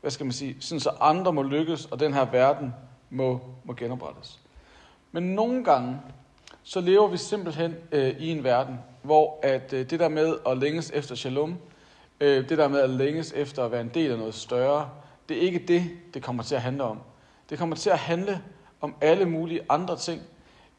hvad 0.00 0.10
skal 0.10 0.26
man 0.26 0.32
sige, 0.32 0.56
sådan 0.60 0.80
så 0.80 0.90
andre 1.00 1.32
må 1.32 1.42
lykkes, 1.42 1.86
og 1.86 2.00
den 2.00 2.14
her 2.14 2.24
verden 2.24 2.74
må, 3.10 3.40
må 3.64 3.72
genoprettes. 3.72 4.40
Men 5.16 5.24
nogle 5.24 5.64
gange, 5.64 5.96
så 6.62 6.80
lever 6.80 7.08
vi 7.08 7.16
simpelthen 7.16 7.74
øh, 7.92 8.14
i 8.18 8.30
en 8.30 8.44
verden, 8.44 8.78
hvor 9.02 9.38
at 9.42 9.72
øh, 9.72 9.90
det 9.90 10.00
der 10.00 10.08
med 10.08 10.36
at 10.48 10.58
længes 10.58 10.90
efter 10.94 11.14
shalom, 11.14 11.56
øh, 12.20 12.48
det 12.48 12.58
der 12.58 12.68
med 12.68 12.80
at 12.80 12.90
længes 12.90 13.32
efter 13.36 13.64
at 13.64 13.72
være 13.72 13.80
en 13.80 13.90
del 13.94 14.10
af 14.10 14.18
noget 14.18 14.34
større, 14.34 14.90
det 15.28 15.36
er 15.36 15.40
ikke 15.40 15.58
det, 15.58 15.90
det 16.14 16.22
kommer 16.22 16.42
til 16.42 16.54
at 16.54 16.62
handle 16.62 16.84
om. 16.84 16.98
Det 17.50 17.58
kommer 17.58 17.76
til 17.76 17.90
at 17.90 17.98
handle 17.98 18.42
om 18.80 18.94
alle 19.00 19.24
mulige 19.24 19.60
andre 19.68 19.96
ting. 19.96 20.22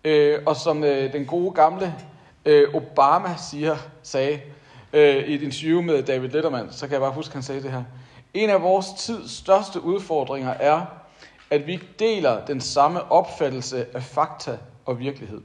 Øh, 0.04 0.40
og 0.46 0.56
som 0.56 0.84
øh, 0.84 1.14
den 1.14 1.26
gode 1.26 1.52
gamle 1.52 1.96
øh, 2.46 2.76
Obama 2.76 3.36
siger, 3.50 3.78
sagde 4.04 4.42
øh, 4.94 5.16
i 5.16 5.34
et 5.36 5.42
interview 5.42 5.82
med 5.82 6.04
David 6.04 6.30
Letterman, 6.30 6.72
så 6.72 6.88
kan 6.88 6.94
jeg 6.94 7.02
bare 7.02 7.14
huske, 7.14 7.30
at 7.30 7.34
han 7.34 7.44
sagde 7.44 7.64
det 7.64 7.72
her. 7.72 7.84
En 8.34 8.50
af 8.50 8.62
vores 8.62 8.86
tids 8.98 9.32
største 9.32 9.82
udfordringer 9.82 10.54
er, 10.54 10.86
at 11.50 11.68
vi 11.68 11.84
deler 12.00 12.46
den 12.46 12.62
samme 12.62 13.12
opfattelse 13.12 13.88
af 13.94 14.04
fakta 14.04 14.58
og 14.86 15.00
virkelighed. 15.00 15.42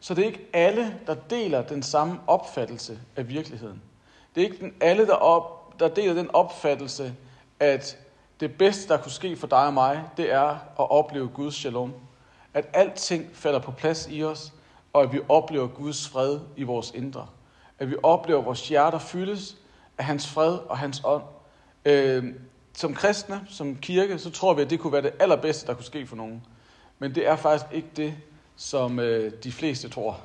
Så 0.00 0.14
det 0.14 0.22
er 0.22 0.26
ikke 0.26 0.46
alle, 0.52 0.98
der 1.06 1.14
deler 1.14 1.62
den 1.62 1.82
samme 1.82 2.20
opfattelse 2.26 2.98
af 3.16 3.28
virkeligheden. 3.28 3.82
Det 4.34 4.40
er 4.40 4.44
ikke 4.44 4.60
den, 4.60 4.74
alle, 4.80 5.06
der, 5.06 5.14
op, 5.14 5.74
der 5.80 5.88
deler 5.88 6.14
den 6.14 6.30
opfattelse, 6.34 7.14
at 7.60 7.98
det 8.40 8.58
bedste, 8.58 8.88
der 8.88 9.02
kunne 9.02 9.12
ske 9.12 9.36
for 9.36 9.46
dig 9.46 9.66
og 9.66 9.74
mig, 9.74 10.04
det 10.16 10.32
er 10.32 10.48
at 10.50 10.90
opleve 10.90 11.28
Guds 11.28 11.54
shalom. 11.54 11.94
At 12.54 12.68
alting 12.72 13.30
falder 13.32 13.58
på 13.58 13.70
plads 13.70 14.08
i 14.10 14.24
os, 14.24 14.52
og 14.92 15.02
at 15.02 15.12
vi 15.12 15.20
oplever 15.28 15.66
Guds 15.66 16.08
fred 16.08 16.40
i 16.56 16.62
vores 16.62 16.90
indre. 16.94 17.26
At 17.78 17.90
vi 17.90 17.96
oplever, 18.02 18.40
at 18.40 18.46
vores 18.46 18.68
hjerter 18.68 18.98
fyldes 18.98 19.56
af 19.98 20.04
hans 20.04 20.28
fred 20.28 20.58
og 20.68 20.78
hans 20.78 21.02
ånd. 21.04 21.22
Øh, 21.84 22.24
som 22.76 22.94
kristne, 22.94 23.40
som 23.48 23.76
kirke, 23.76 24.18
så 24.18 24.30
tror 24.30 24.54
vi, 24.54 24.62
at 24.62 24.70
det 24.70 24.80
kunne 24.80 24.92
være 24.92 25.02
det 25.02 25.12
allerbedste, 25.18 25.66
der 25.66 25.74
kunne 25.74 25.84
ske 25.84 26.06
for 26.06 26.16
nogen. 26.16 26.42
Men 26.98 27.14
det 27.14 27.26
er 27.26 27.36
faktisk 27.36 27.66
ikke 27.72 27.88
det, 27.96 28.14
som 28.56 28.98
øh, 28.98 29.32
de 29.44 29.52
fleste 29.52 29.88
tror. 29.88 30.20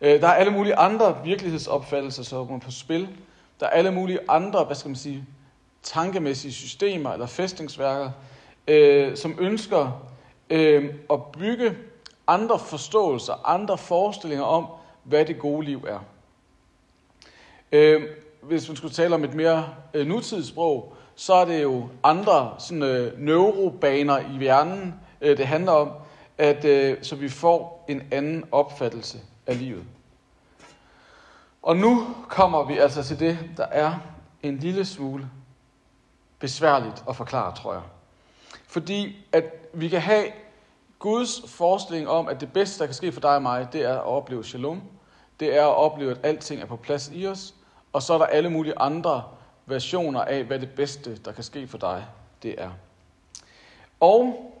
Øh, 0.00 0.20
der 0.20 0.28
er 0.28 0.32
alle 0.32 0.52
mulige 0.52 0.76
andre 0.76 1.16
virkelighedsopfattelser, 1.24 2.22
som 2.22 2.54
er 2.54 2.58
på 2.58 2.70
spil. 2.70 3.08
Der 3.60 3.66
er 3.66 3.70
alle 3.70 3.90
mulige 3.90 4.18
andre, 4.28 4.64
hvad 4.64 4.76
skal 4.76 4.88
man 4.88 4.96
sige, 4.96 5.24
tankemæssige 5.82 6.52
systemer 6.52 7.12
eller 7.12 7.26
fæstningsværker, 7.26 8.10
øh, 8.68 9.16
som 9.16 9.36
ønsker 9.40 10.06
øh, 10.50 10.94
at 11.10 11.18
bygge 11.38 11.76
andre 12.26 12.58
forståelser, 12.58 13.48
andre 13.48 13.78
forestillinger 13.78 14.44
om, 14.44 14.66
hvad 15.04 15.24
det 15.24 15.38
gode 15.38 15.66
liv 15.66 15.86
er. 15.88 15.98
Øh, 17.72 18.02
hvis 18.42 18.68
man 18.68 18.76
skulle 18.76 18.94
tale 18.94 19.14
om 19.14 19.24
et 19.24 19.34
mere 19.34 19.74
øh, 19.94 20.06
nutidssprog, 20.06 20.96
så 21.16 21.34
er 21.34 21.44
det 21.44 21.62
jo 21.62 21.88
andre 22.02 22.54
sådan, 22.58 22.82
øh, 22.82 23.18
neurobaner 23.18 24.18
i 24.18 24.38
hjernen, 24.38 24.94
øh, 25.20 25.36
det 25.36 25.46
handler 25.46 25.72
om, 25.72 25.90
at 26.38 26.64
øh, 26.64 26.96
så 27.02 27.16
vi 27.16 27.28
får 27.28 27.84
en 27.88 28.02
anden 28.10 28.44
opfattelse 28.52 29.18
af 29.46 29.58
livet. 29.58 29.84
Og 31.62 31.76
nu 31.76 32.06
kommer 32.28 32.64
vi 32.64 32.78
altså 32.78 33.02
til 33.02 33.20
det, 33.20 33.38
der 33.56 33.66
er 33.66 33.94
en 34.42 34.56
lille 34.56 34.84
smule 34.84 35.30
besværligt 36.38 37.04
at 37.08 37.16
forklare, 37.16 37.54
tror 37.54 37.72
jeg. 37.72 37.82
Fordi 38.66 39.26
at 39.32 39.44
vi 39.72 39.88
kan 39.88 40.00
have 40.00 40.26
Guds 40.98 41.42
forestilling 41.50 42.08
om, 42.08 42.28
at 42.28 42.40
det 42.40 42.52
bedste, 42.52 42.78
der 42.78 42.86
kan 42.86 42.94
ske 42.94 43.12
for 43.12 43.20
dig 43.20 43.34
og 43.34 43.42
mig, 43.42 43.68
det 43.72 43.82
er 43.82 43.94
at 43.94 44.04
opleve 44.04 44.44
shalom. 44.44 44.82
Det 45.40 45.56
er 45.56 45.62
at 45.62 45.76
opleve, 45.76 46.10
at 46.10 46.18
alting 46.22 46.62
er 46.62 46.66
på 46.66 46.76
plads 46.76 47.10
i 47.14 47.26
os. 47.26 47.54
Og 47.92 48.02
så 48.02 48.14
er 48.14 48.18
der 48.18 48.26
alle 48.26 48.50
mulige 48.50 48.78
andre 48.78 49.22
versioner 49.66 50.20
af, 50.20 50.44
hvad 50.44 50.58
det 50.58 50.70
bedste, 50.70 51.16
der 51.16 51.32
kan 51.32 51.44
ske 51.44 51.66
for 51.66 51.78
dig, 51.78 52.06
det 52.42 52.54
er. 52.58 52.70
Og 54.00 54.52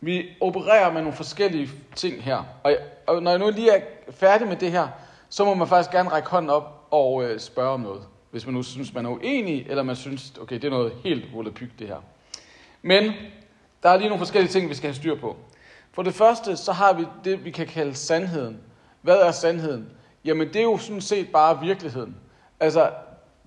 vi 0.00 0.28
opererer 0.40 0.92
med 0.92 1.00
nogle 1.00 1.16
forskellige 1.16 1.70
ting 1.96 2.22
her. 2.22 2.44
Og, 2.62 2.70
jeg, 2.70 2.78
og 3.06 3.22
når 3.22 3.30
jeg 3.30 3.40
nu 3.40 3.50
lige 3.50 3.70
er 3.70 3.80
færdig 4.10 4.48
med 4.48 4.56
det 4.56 4.70
her, 4.70 4.88
så 5.28 5.44
må 5.44 5.54
man 5.54 5.68
faktisk 5.68 5.90
gerne 5.90 6.08
række 6.08 6.28
hånden 6.28 6.50
op 6.50 6.86
og 6.90 7.24
øh, 7.24 7.40
spørge 7.40 7.70
om 7.70 7.80
noget. 7.80 8.02
Hvis 8.30 8.46
man 8.46 8.54
nu 8.54 8.62
synes, 8.62 8.94
man 8.94 9.06
er 9.06 9.10
uenig, 9.10 9.66
eller 9.68 9.82
man 9.82 9.96
synes, 9.96 10.32
okay, 10.40 10.54
det 10.54 10.64
er 10.64 10.70
noget 10.70 10.92
helt 11.04 11.34
volapyk 11.34 11.78
det 11.78 11.86
her. 11.86 12.02
Men 12.82 13.12
der 13.82 13.88
er 13.88 13.96
lige 13.96 14.08
nogle 14.08 14.20
forskellige 14.20 14.52
ting, 14.52 14.68
vi 14.68 14.74
skal 14.74 14.88
have 14.88 14.96
styr 14.96 15.20
på. 15.20 15.36
For 15.92 16.02
det 16.02 16.14
første, 16.14 16.56
så 16.56 16.72
har 16.72 16.92
vi 16.92 17.06
det, 17.24 17.44
vi 17.44 17.50
kan 17.50 17.66
kalde 17.66 17.94
sandheden. 17.94 18.60
Hvad 19.02 19.16
er 19.16 19.30
sandheden? 19.30 19.90
Jamen, 20.24 20.48
det 20.48 20.56
er 20.56 20.62
jo 20.62 20.78
sådan 20.78 21.00
set 21.00 21.32
bare 21.32 21.60
virkeligheden. 21.60 22.16
Altså, 22.60 22.90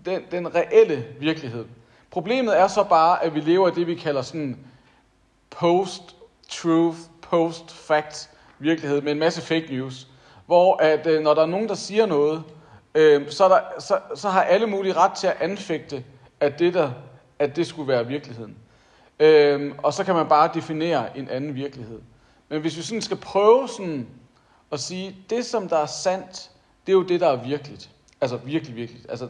den, 0.08 0.22
den 0.32 0.56
reelle 0.56 1.06
virkelighed. 1.20 1.65
Problemet 2.12 2.60
er 2.60 2.67
så 2.67 2.84
bare, 2.84 3.24
at 3.24 3.36
vi 3.36 3.39
lever 3.39 3.67
i 3.67 3.72
det, 3.72 3.88
vi 3.88 3.96
kalder 3.96 4.22
sådan 4.22 4.58
post-truth, 5.50 6.98
post-fact 7.22 8.30
virkelighed 8.60 9.02
med 9.02 9.12
en 9.12 9.20
masse 9.20 9.41
fake 9.41 9.67
news. 9.70 10.08
Hvor 10.46 10.76
at 10.76 11.08
øh, 11.08 11.22
når 11.22 11.34
der 11.34 11.41
er 11.41 11.46
nogen, 11.46 11.67
der 11.67 11.76
siger 11.76 12.06
noget, 12.06 12.43
øh, 12.96 13.32
så, 13.32 13.50
der, 13.50 13.60
så, 13.80 14.00
så 14.15 14.30
har 14.30 14.41
alle 14.41 14.67
mulige 14.67 14.93
ret 14.93 15.12
til 15.12 15.28
at 15.28 15.38
anfægte, 15.39 16.04
at 16.39 16.60
det, 16.60 16.74
der, 16.74 16.91
at 17.39 17.56
det 17.56 17.67
skulle 17.67 17.88
være 17.88 18.08
virkeligheden. 18.08 18.58
Øh, 19.20 19.72
og 19.78 19.93
så 19.93 20.04
kan 20.04 20.15
man 20.15 20.28
bare 20.28 20.50
definere 20.54 21.17
en 21.17 21.30
anden 21.30 21.56
virkelighed. 21.56 22.02
Men 22.50 22.62
hvis 22.62 22.78
vi 22.78 22.82
sådan 22.82 23.02
skal 23.02 23.17
prøve 23.17 23.67
sådan 23.67 24.08
at 24.72 24.80
sige, 24.80 25.15
det 25.30 25.46
som 25.46 25.70
der 25.70 25.78
er 25.78 25.86
sandt, 25.86 26.52
det 26.86 26.91
er 26.91 26.98
jo 26.98 27.04
det, 27.04 27.20
der 27.20 27.28
er 27.28 27.43
virkeligt. 27.43 27.89
Altså 28.22 28.38
virkelig, 28.38 28.76
virkelig. 28.76 29.02
Altså, 29.10 29.28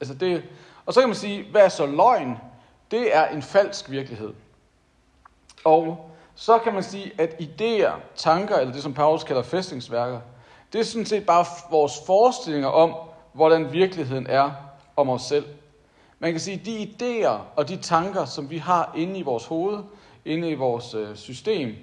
altså 0.00 0.14
det, 0.14 0.42
og 0.86 0.94
så 0.94 1.00
kan 1.00 1.08
man 1.08 1.16
sige, 1.16 1.50
hvad 1.50 1.62
er 1.62 1.68
så 1.68 1.86
løgn? 1.86 2.38
Det 2.90 3.16
er 3.16 3.28
en 3.28 3.42
falsk 3.42 3.90
virkelighed. 3.90 4.32
Og 5.64 6.10
så 6.34 6.58
kan 6.58 6.74
man 6.74 6.82
sige, 6.82 7.12
at 7.18 7.30
idéer, 7.40 7.92
tanker, 8.16 8.56
eller 8.56 8.72
det 8.72 8.82
som 8.82 8.94
Paulus 8.94 9.24
kalder 9.24 9.42
fæstningsværker, 9.42 10.20
det 10.72 10.80
er 10.80 10.84
sådan 10.84 11.06
set 11.06 11.26
bare 11.26 11.44
vores 11.70 11.92
forestillinger 12.06 12.68
om, 12.68 12.94
hvordan 13.32 13.72
virkeligheden 13.72 14.26
er 14.26 14.50
om 14.96 15.08
os 15.08 15.22
selv. 15.22 15.44
Man 16.18 16.30
kan 16.30 16.40
sige, 16.40 16.60
at 16.60 16.66
de 16.66 16.82
idéer 16.82 17.38
og 17.56 17.68
de 17.68 17.76
tanker, 17.76 18.24
som 18.24 18.50
vi 18.50 18.58
har 18.58 18.92
inde 18.96 19.18
i 19.18 19.22
vores 19.22 19.46
hoved, 19.46 19.78
inde 20.24 20.50
i 20.50 20.54
vores 20.54 20.94
øh, 20.94 21.16
system, 21.16 21.74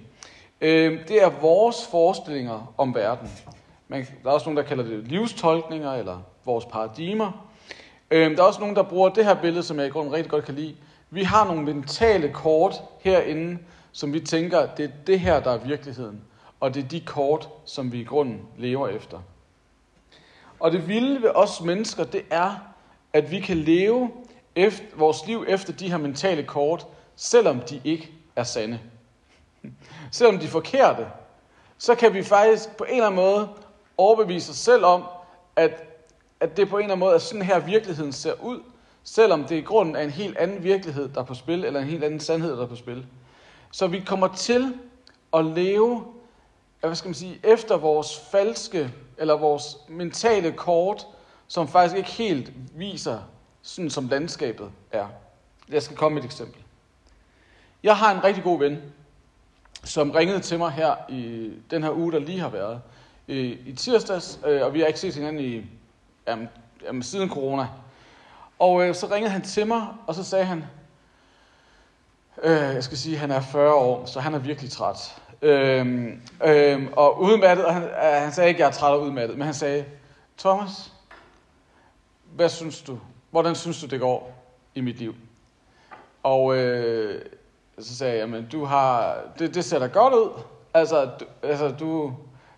øh, 0.61 1.07
det 1.07 1.23
er 1.23 1.29
vores 1.41 1.87
forestillinger 1.91 2.73
om 2.77 2.95
verden. 2.95 3.29
Man, 3.87 4.07
der 4.23 4.29
er 4.29 4.33
også 4.33 4.45
nogen, 4.45 4.57
der 4.57 4.63
kalder 4.63 4.83
det 4.83 5.07
livstolkninger 5.07 5.93
eller 5.93 6.19
vores 6.45 6.65
paradigmer. 6.65 7.46
Øh, 8.11 8.31
der 8.37 8.43
er 8.43 8.47
også 8.47 8.59
nogen, 8.59 8.75
der 8.75 8.83
bruger 8.83 9.09
det 9.09 9.25
her 9.25 9.41
billede, 9.41 9.63
som 9.63 9.79
jeg 9.79 9.87
i 9.87 9.89
grunden 9.89 10.13
rigtig 10.13 10.31
godt 10.31 10.45
kan 10.45 10.55
lide. 10.55 10.75
Vi 11.09 11.23
har 11.23 11.45
nogle 11.45 11.61
mentale 11.63 12.33
kort 12.33 12.81
herinde, 12.99 13.59
som 13.91 14.13
vi 14.13 14.19
tænker, 14.19 14.65
det 14.75 14.85
er 14.85 14.89
det 15.07 15.19
her, 15.19 15.39
der 15.39 15.51
er 15.51 15.57
virkeligheden. 15.57 16.21
Og 16.59 16.73
det 16.73 16.83
er 16.83 16.87
de 16.87 17.01
kort, 17.01 17.49
som 17.65 17.91
vi 17.91 18.01
i 18.01 18.03
grunden 18.03 18.41
lever 18.57 18.87
efter. 18.87 19.19
Og 20.59 20.71
det 20.71 20.87
vilde 20.87 21.21
ved 21.21 21.29
os 21.35 21.61
mennesker, 21.61 22.03
det 22.03 22.21
er, 22.29 22.55
at 23.13 23.31
vi 23.31 23.39
kan 23.39 23.57
leve 23.57 24.11
efter, 24.55 24.85
vores 24.95 25.27
liv 25.27 25.45
efter 25.47 25.73
de 25.73 25.89
her 25.89 25.97
mentale 25.97 26.43
kort, 26.43 26.87
selvom 27.15 27.59
de 27.59 27.81
ikke 27.83 28.11
er 28.35 28.43
sande. 28.43 28.79
Selvom 30.11 30.39
de 30.39 30.45
er 30.45 30.49
forkerte, 30.49 31.07
så 31.77 31.95
kan 31.95 32.13
vi 32.13 32.23
faktisk 32.23 32.77
på 32.77 32.83
en 32.83 32.93
eller 32.93 33.05
anden 33.05 33.21
måde 33.21 33.49
overbevise 33.97 34.51
os 34.51 34.57
selv 34.57 34.85
om, 34.85 35.03
at, 35.55 35.83
at 36.39 36.57
det 36.57 36.69
på 36.69 36.77
en 36.77 36.83
eller 36.83 36.93
anden 36.93 37.05
måde 37.05 37.15
er 37.15 37.19
sådan 37.19 37.41
her 37.41 37.59
virkeligheden 37.59 38.11
ser 38.11 38.33
ud, 38.43 38.59
selvom 39.03 39.43
det 39.43 39.55
i 39.55 39.61
grunden 39.61 39.95
er 39.95 40.01
en 40.01 40.09
helt 40.09 40.37
anden 40.37 40.63
virkelighed, 40.63 41.09
der 41.09 41.21
er 41.21 41.25
på 41.25 41.33
spil, 41.33 41.65
eller 41.65 41.79
en 41.79 41.87
helt 41.87 42.03
anden 42.03 42.19
sandhed, 42.19 42.51
der 42.51 42.63
er 42.63 42.67
på 42.67 42.75
spil. 42.75 43.05
Så 43.71 43.87
vi 43.87 43.99
kommer 43.99 44.27
til 44.27 44.73
at 45.33 45.45
leve 45.45 46.05
hvad 46.79 46.95
skal 46.95 47.07
man 47.07 47.15
sige, 47.15 47.39
efter 47.43 47.77
vores 47.77 48.19
falske, 48.31 48.93
eller 49.17 49.33
vores 49.33 49.77
mentale 49.89 50.51
kort, 50.51 51.07
som 51.47 51.67
faktisk 51.67 51.97
ikke 51.97 52.09
helt 52.09 52.51
viser, 52.75 53.19
sådan 53.61 53.89
som 53.89 54.07
landskabet 54.07 54.71
er. 54.91 55.07
Jeg 55.69 55.83
skal 55.83 55.97
komme 55.97 56.15
med 56.15 56.23
et 56.23 56.25
eksempel. 56.25 56.61
Jeg 57.83 57.97
har 57.97 58.15
en 58.15 58.23
rigtig 58.23 58.43
god 58.43 58.59
ven, 58.59 58.77
som 59.83 60.11
ringede 60.11 60.39
til 60.39 60.57
mig 60.57 60.71
her 60.71 60.95
i 61.09 61.51
den 61.71 61.83
her 61.83 61.91
uge, 61.91 62.11
der 62.11 62.19
lige 62.19 62.39
har 62.39 62.49
været. 62.49 62.81
I, 63.27 63.57
i 63.65 63.73
tirsdags, 63.73 64.39
øh, 64.45 64.65
og 64.65 64.73
vi 64.73 64.79
har 64.79 64.87
ikke 64.87 64.99
set 64.99 65.15
hinanden 65.15 65.45
i, 65.45 65.65
jamen, 66.27 66.49
jamen, 66.83 67.03
siden 67.03 67.29
corona. 67.29 67.67
Og 68.59 68.87
øh, 68.87 68.95
så 68.95 69.07
ringede 69.11 69.31
han 69.31 69.41
til 69.41 69.67
mig, 69.67 69.87
og 70.07 70.15
så 70.15 70.23
sagde 70.23 70.45
han, 70.45 70.63
øh, 72.43 72.51
jeg 72.51 72.83
skal 72.83 72.97
sige, 72.97 73.17
han 73.17 73.31
er 73.31 73.41
40 73.41 73.73
år, 73.73 74.05
så 74.05 74.19
han 74.19 74.33
er 74.33 74.39
virkelig 74.39 74.71
træt. 74.71 75.21
Øhm, 75.41 76.21
øhm, 76.45 76.87
og 76.91 77.21
udmattet, 77.21 77.65
og 77.65 77.73
han, 77.73 77.83
øh, 77.83 78.21
han 78.21 78.31
sagde 78.31 78.49
ikke, 78.49 78.61
jeg 78.61 78.67
er 78.67 78.71
træt 78.71 78.91
og 78.91 79.01
udmattet, 79.01 79.37
men 79.37 79.45
han 79.45 79.53
sagde, 79.53 79.85
Thomas, 80.37 80.93
hvad 82.35 82.49
synes 82.49 82.81
du? 82.81 82.99
Hvordan 83.31 83.55
synes 83.55 83.81
du, 83.81 83.87
det 83.87 83.99
går 83.99 84.35
i 84.75 84.81
mit 84.81 84.97
liv? 84.97 85.15
Og 86.23 86.57
øh, 86.57 87.25
så 87.79 87.95
sagde 87.95 88.13
jeg, 88.13 88.19
jamen, 88.19 88.47
du 88.51 88.65
har, 88.65 89.17
det, 89.39 89.55
det 89.55 89.65
ser 89.65 89.79
da 89.79 89.85
godt 89.85 90.13
ud. 90.13 90.41
Altså, 90.73 91.05
du, 91.19 91.25
altså, 91.43 91.69
du, 91.69 92.13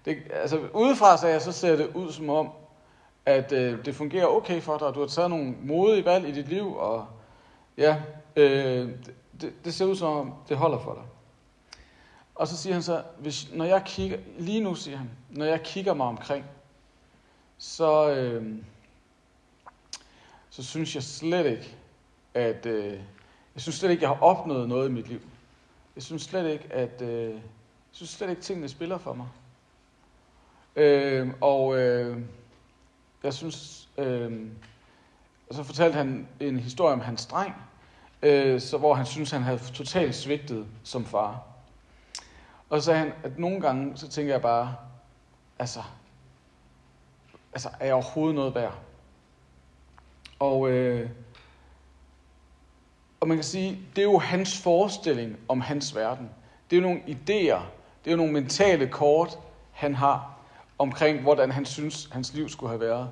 det, 0.05 0.17
altså 0.33 0.59
udefra 0.73 1.17
sagde 1.17 1.33
jeg, 1.33 1.41
så 1.41 1.51
ser 1.51 1.75
det 1.75 1.89
ud 1.93 2.11
som 2.11 2.29
om, 2.29 2.49
at 3.25 3.51
øh, 3.51 3.85
det 3.85 3.95
fungerer 3.95 4.27
okay 4.27 4.61
for 4.61 4.77
dig, 4.77 4.87
og 4.87 4.95
du 4.95 4.99
har 4.99 5.07
taget 5.07 5.29
nogle 5.29 5.55
modige 5.61 6.05
valg 6.05 6.27
i 6.27 6.31
dit 6.31 6.49
liv, 6.49 6.75
og 6.75 7.07
ja, 7.77 8.01
øh, 8.35 8.89
det, 9.41 9.53
det 9.65 9.73
ser 9.73 9.85
ud 9.85 9.95
som 9.95 10.17
om, 10.17 10.33
det 10.49 10.57
holder 10.57 10.79
for 10.79 10.93
dig. 10.93 11.03
Og 12.35 12.47
så 12.47 12.57
siger 12.57 12.73
han 12.73 12.83
så, 12.83 13.03
hvis, 13.17 13.53
når 13.53 13.65
jeg 13.65 13.83
kigger, 13.85 14.17
lige 14.37 14.61
nu 14.61 14.75
siger 14.75 14.97
han, 14.97 15.09
når 15.29 15.45
jeg 15.45 15.61
kigger 15.63 15.93
mig 15.93 16.07
omkring, 16.07 16.45
så, 17.57 18.09
øh, 18.09 18.55
så 20.49 20.63
synes 20.63 20.95
jeg 20.95 21.03
slet 21.03 21.45
ikke, 21.45 21.75
at 22.33 22.65
øh, 22.65 22.93
jeg 23.53 23.61
synes 23.61 23.75
slet 23.75 23.91
ikke, 23.91 24.03
jeg 24.03 24.09
har 24.09 24.21
opnået 24.21 24.69
noget 24.69 24.89
i 24.89 24.91
mit 24.91 25.07
liv. 25.07 25.21
Jeg 25.95 26.03
synes 26.03 26.21
slet 26.21 26.51
ikke, 26.51 26.73
at 26.73 27.01
øh, 27.01 27.29
jeg 27.29 27.41
synes 27.91 28.09
slet 28.09 28.29
ikke, 28.29 28.41
tingene 28.41 28.69
spiller 28.69 28.97
for 28.97 29.13
mig. 29.13 29.27
Øh, 30.75 31.29
og 31.41 31.79
øh, 31.79 32.17
jeg 33.23 33.33
synes, 33.33 33.89
øh, 33.97 34.47
og 35.49 35.55
så 35.55 35.63
fortalte 35.63 35.97
han 35.97 36.27
en 36.39 36.59
historie 36.59 36.93
om 36.93 36.99
hans 36.99 37.25
dreng, 37.25 37.55
øh, 38.21 38.61
så, 38.61 38.77
hvor 38.77 38.93
han 38.93 39.05
synes, 39.05 39.31
han 39.31 39.43
havde 39.43 39.59
totalt 39.73 40.15
svigtet 40.15 40.67
som 40.83 41.05
far. 41.05 41.43
Og 42.69 42.81
så 42.81 42.85
sagde 42.85 42.99
han, 42.99 43.13
at 43.23 43.39
nogle 43.39 43.61
gange, 43.61 43.97
så 43.97 44.07
tænker 44.07 44.33
jeg 44.33 44.41
bare, 44.41 44.75
altså, 45.59 45.83
altså 47.53 47.69
er 47.79 47.85
jeg 47.85 47.93
overhovedet 47.93 48.35
noget 48.35 48.55
værd? 48.55 48.77
Og, 50.39 50.69
øh, 50.69 51.09
og 53.19 53.27
man 53.27 53.37
kan 53.37 53.43
sige, 53.43 53.79
det 53.95 54.01
er 54.01 54.05
jo 54.05 54.19
hans 54.19 54.61
forestilling 54.61 55.37
om 55.47 55.61
hans 55.61 55.95
verden. 55.95 56.29
Det 56.69 56.77
er 56.77 56.81
jo 56.81 56.87
nogle 56.87 57.01
idéer, 57.01 57.61
det 58.03 58.07
er 58.07 58.11
jo 58.11 58.17
nogle 58.17 58.33
mentale 58.33 58.87
kort, 58.87 59.39
han 59.71 59.95
har 59.95 60.38
omkring, 60.79 61.21
hvordan 61.21 61.51
han 61.51 61.65
synes, 61.65 62.09
hans 62.11 62.33
liv 62.33 62.49
skulle 62.49 62.69
have 62.69 62.79
været. 62.79 63.09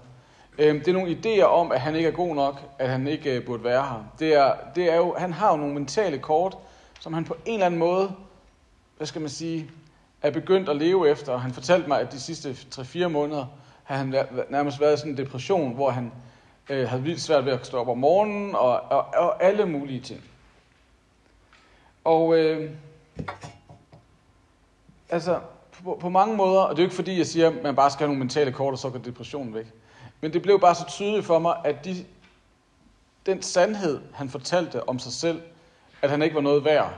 Øhm, 0.58 0.80
det 0.80 0.88
er 0.88 0.94
nogle 0.94 1.18
idéer 1.18 1.44
om, 1.44 1.72
at 1.72 1.82
han 1.82 1.96
ikke 1.96 2.08
er 2.08 2.14
god 2.14 2.36
nok, 2.36 2.62
at 2.80 2.90
han 2.90 3.08
ikke 3.08 3.36
øh, 3.36 3.46
burde 3.46 3.64
være 3.64 3.84
her. 3.84 4.04
Det 4.20 4.34
er, 4.34 4.54
det 4.76 4.92
er 4.92 4.96
jo, 4.96 5.16
han 5.18 5.34
har 5.34 5.52
jo 5.52 5.58
nogle 5.58 5.74
mentale 5.74 6.20
kort, 6.20 6.58
som 7.00 7.14
han 7.14 7.26
på 7.26 7.38
en 7.46 7.54
eller 7.54 7.66
anden 7.66 7.80
måde, 7.80 8.12
hvad 8.98 9.08
skal 9.08 9.22
man 9.22 9.30
sige, 9.30 9.70
er 10.22 10.32
begyndt 10.32 10.70
at 10.70 10.76
leve 10.76 11.10
efter. 11.10 11.38
Han 11.38 11.54
fortalte 11.54 11.88
mig, 11.88 12.00
at 12.00 12.12
de 12.12 12.20
sidste 12.20 12.52
3-4 12.52 13.08
måneder 13.08 13.46
har 13.84 13.96
han 13.96 14.16
nærmest 14.50 14.80
været 14.80 14.94
i 14.94 14.98
sådan 14.98 15.12
en 15.12 15.18
depression, 15.18 15.74
hvor 15.74 15.90
han 15.90 16.12
øh, 16.70 16.90
havde 16.90 17.04
vildt 17.04 17.22
svært 17.22 17.46
ved 17.46 17.54
at 17.54 17.66
stå 17.66 17.78
op 17.78 17.88
om 17.88 17.98
morgenen, 17.98 18.56
og, 18.56 18.82
og, 18.82 19.06
og 19.18 19.44
alle 19.44 19.66
mulige 19.66 20.02
ting. 20.02 20.22
Og 22.04 22.38
øh, 22.38 22.72
altså, 25.10 25.40
på, 25.84 25.98
på 26.02 26.10
mange 26.10 26.36
måder, 26.36 26.62
og 26.62 26.70
det 26.70 26.80
er 26.82 26.84
jo 26.84 26.88
ikke 26.88 26.96
fordi, 26.96 27.18
jeg 27.18 27.28
siger, 27.28 27.48
at 27.48 27.64
man 27.64 27.76
bare 27.76 27.92
skal 27.92 28.00
have 28.00 28.08
nogle 28.08 28.20
mentale 28.20 28.52
kort, 28.52 28.74
og 28.74 28.80
så 28.80 28.90
går 28.90 29.00
depressionen 29.00 29.54
væk. 29.54 29.66
Men 30.22 30.34
det 30.34 30.42
blev 30.42 30.60
bare 30.60 30.76
så 30.76 30.86
tydeligt 30.88 31.26
for 31.26 31.40
mig, 31.40 31.56
at 31.64 31.86
de, 31.86 32.06
den 33.26 33.42
sandhed, 33.42 34.02
han 34.14 34.30
fortalte 34.30 34.90
om 34.90 35.00
sig 35.00 35.14
selv, 35.14 35.42
at 36.02 36.10
han 36.10 36.22
ikke 36.22 36.36
var 36.36 36.42
noget 36.42 36.66
værd, 36.66 36.94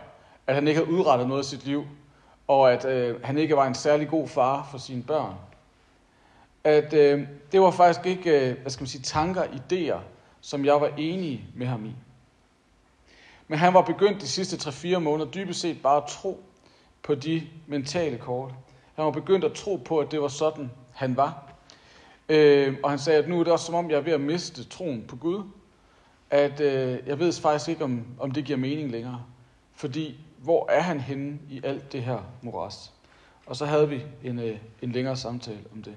at 0.47 0.55
han 0.55 0.67
ikke 0.67 0.79
havde 0.79 0.91
udrettet 0.91 1.27
noget 1.27 1.45
i 1.45 1.49
sit 1.49 1.65
liv, 1.65 1.85
og 2.47 2.73
at 2.73 2.85
øh, 2.85 3.23
han 3.23 3.37
ikke 3.37 3.55
var 3.55 3.67
en 3.67 3.75
særlig 3.75 4.07
god 4.07 4.27
far 4.27 4.67
for 4.71 4.77
sine 4.77 5.03
børn. 5.03 5.33
At 6.63 6.93
øh, 6.93 7.27
det 7.51 7.61
var 7.61 7.71
faktisk 7.71 8.05
ikke, 8.05 8.49
øh, 8.49 8.61
hvad 8.61 8.71
skal 8.71 8.81
man 8.81 8.87
sige, 8.87 9.01
tanker, 9.01 9.43
idéer, 9.43 9.99
som 10.41 10.65
jeg 10.65 10.81
var 10.81 10.91
enig 10.97 11.45
med 11.55 11.67
ham 11.67 11.85
i. 11.85 11.91
Men 13.47 13.59
han 13.59 13.73
var 13.73 13.81
begyndt 13.81 14.21
de 14.21 14.27
sidste 14.27 14.69
3-4 14.69 14.99
måneder 14.99 15.31
dybest 15.31 15.59
set 15.59 15.81
bare 15.81 15.97
at 15.97 16.09
tro 16.09 16.43
på 17.03 17.15
de 17.15 17.47
mentale 17.67 18.17
kort. 18.17 18.53
Han 18.99 19.05
var 19.05 19.11
begyndt 19.11 19.45
at 19.45 19.53
tro 19.53 19.75
på, 19.75 19.99
at 19.99 20.11
det 20.11 20.21
var 20.21 20.27
sådan, 20.27 20.71
han 20.93 21.17
var. 21.17 21.53
Øh, 22.29 22.77
og 22.83 22.89
han 22.89 22.99
sagde, 22.99 23.19
at 23.19 23.29
nu 23.29 23.39
er 23.39 23.43
det 23.43 23.53
også 23.53 23.65
som 23.65 23.75
om, 23.75 23.89
jeg 23.89 23.97
er 23.97 24.01
ved 24.01 24.13
at 24.13 24.21
miste 24.21 24.63
troen 24.63 25.05
på 25.07 25.15
Gud. 25.15 25.43
At 26.29 26.59
øh, 26.59 26.99
jeg 27.05 27.19
ved 27.19 27.33
faktisk 27.33 27.69
ikke, 27.69 27.83
om, 27.83 28.05
om 28.19 28.31
det 28.31 28.45
giver 28.45 28.57
mening 28.57 28.91
længere. 28.91 29.23
Fordi, 29.73 30.19
hvor 30.37 30.69
er 30.69 30.81
han 30.81 30.99
henne 30.99 31.39
i 31.49 31.61
alt 31.63 31.91
det 31.91 32.03
her 32.03 32.19
moras? 32.41 32.91
Og 33.45 33.55
så 33.55 33.65
havde 33.65 33.89
vi 33.89 34.01
en, 34.23 34.39
øh, 34.39 34.57
en 34.81 34.91
længere 34.91 35.17
samtale 35.17 35.63
om 35.73 35.83
det. 35.83 35.95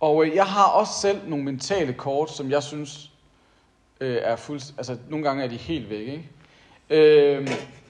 Og 0.00 0.26
øh, 0.26 0.34
jeg 0.34 0.46
har 0.46 0.66
også 0.66 0.92
selv 1.00 1.28
nogle 1.28 1.44
mentale 1.44 1.92
kort, 1.92 2.30
som 2.30 2.50
jeg 2.50 2.62
synes 2.62 3.10
øh, 4.00 4.18
er 4.22 4.36
fuldt... 4.36 4.74
Altså, 4.76 4.98
nogle 5.08 5.24
gange 5.26 5.44
er 5.44 5.48
de 5.48 5.56
helt 5.56 5.90
væk, 5.90 6.08
ikke? 6.08 6.30
Øh, 6.90 7.48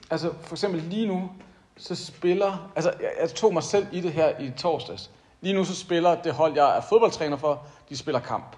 altså, 0.09 0.33
for 0.41 0.55
eksempel 0.55 0.81
lige 0.81 1.07
nu, 1.07 1.29
så 1.77 1.95
spiller... 1.95 2.71
Altså, 2.75 2.93
jeg, 3.01 3.11
jeg 3.21 3.29
tog 3.29 3.53
mig 3.53 3.63
selv 3.63 3.87
i 3.91 4.01
det 4.01 4.11
her 4.13 4.39
i 4.39 4.51
torsdags. 4.57 5.11
Lige 5.41 5.53
nu 5.53 5.63
så 5.63 5.75
spiller 5.75 6.21
det 6.21 6.33
hold, 6.33 6.53
jeg 6.55 6.77
er 6.77 6.81
fodboldtræner 6.81 7.37
for, 7.37 7.67
de 7.89 7.97
spiller 7.97 8.19
kamp. 8.19 8.55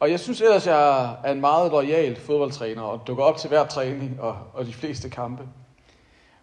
Og 0.00 0.10
jeg 0.10 0.20
synes 0.20 0.40
ellers, 0.40 0.66
jeg 0.66 1.14
er 1.24 1.32
en 1.32 1.40
meget 1.40 1.70
lojal 1.70 2.20
fodboldtræner, 2.20 2.82
og 2.82 3.06
dukker 3.06 3.24
op 3.24 3.36
til 3.36 3.48
hver 3.48 3.66
træning 3.66 4.20
og, 4.20 4.38
og 4.54 4.66
de 4.66 4.72
fleste 4.72 5.10
kampe. 5.10 5.48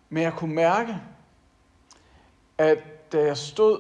Men 0.10 0.24
jeg 0.24 0.34
kunne 0.34 0.56
mærke, 0.56 0.96
at 2.58 2.78
da 3.12 3.24
jeg 3.24 3.38
stod, 3.38 3.80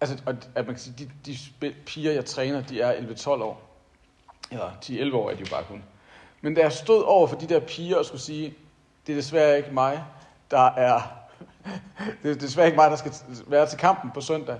altså 0.00 0.18
at 0.54 0.66
man 0.66 0.74
kan 0.74 0.78
sige, 0.78 1.10
de, 1.26 1.32
de 1.60 1.74
piger, 1.86 2.12
jeg 2.12 2.24
træner, 2.24 2.60
de 2.60 2.80
er 2.80 2.92
11-12 2.92 3.28
år. 3.28 3.62
Eller 4.50 4.70
10-11 4.84 5.14
år 5.14 5.30
er 5.30 5.34
de 5.34 5.40
jo 5.40 5.46
bare 5.50 5.64
kun. 5.64 5.84
Men 6.40 6.54
da 6.54 6.60
jeg 6.60 6.72
stod 6.72 7.02
over 7.02 7.26
for 7.26 7.36
de 7.36 7.46
der 7.46 7.60
piger 7.60 7.96
og 7.96 8.04
skulle 8.04 8.20
sige, 8.20 8.54
det 9.06 9.12
er 9.12 9.16
desværre 9.16 9.56
ikke 9.56 9.70
mig, 9.70 10.04
der 10.50 10.70
er, 10.70 11.00
det 12.22 12.30
er 12.30 12.34
desværre 12.34 12.66
ikke 12.66 12.76
mig, 12.76 12.90
der 12.90 12.96
skal 12.96 13.12
være 13.46 13.66
til 13.66 13.78
kampen 13.78 14.10
på 14.10 14.20
søndag, 14.20 14.58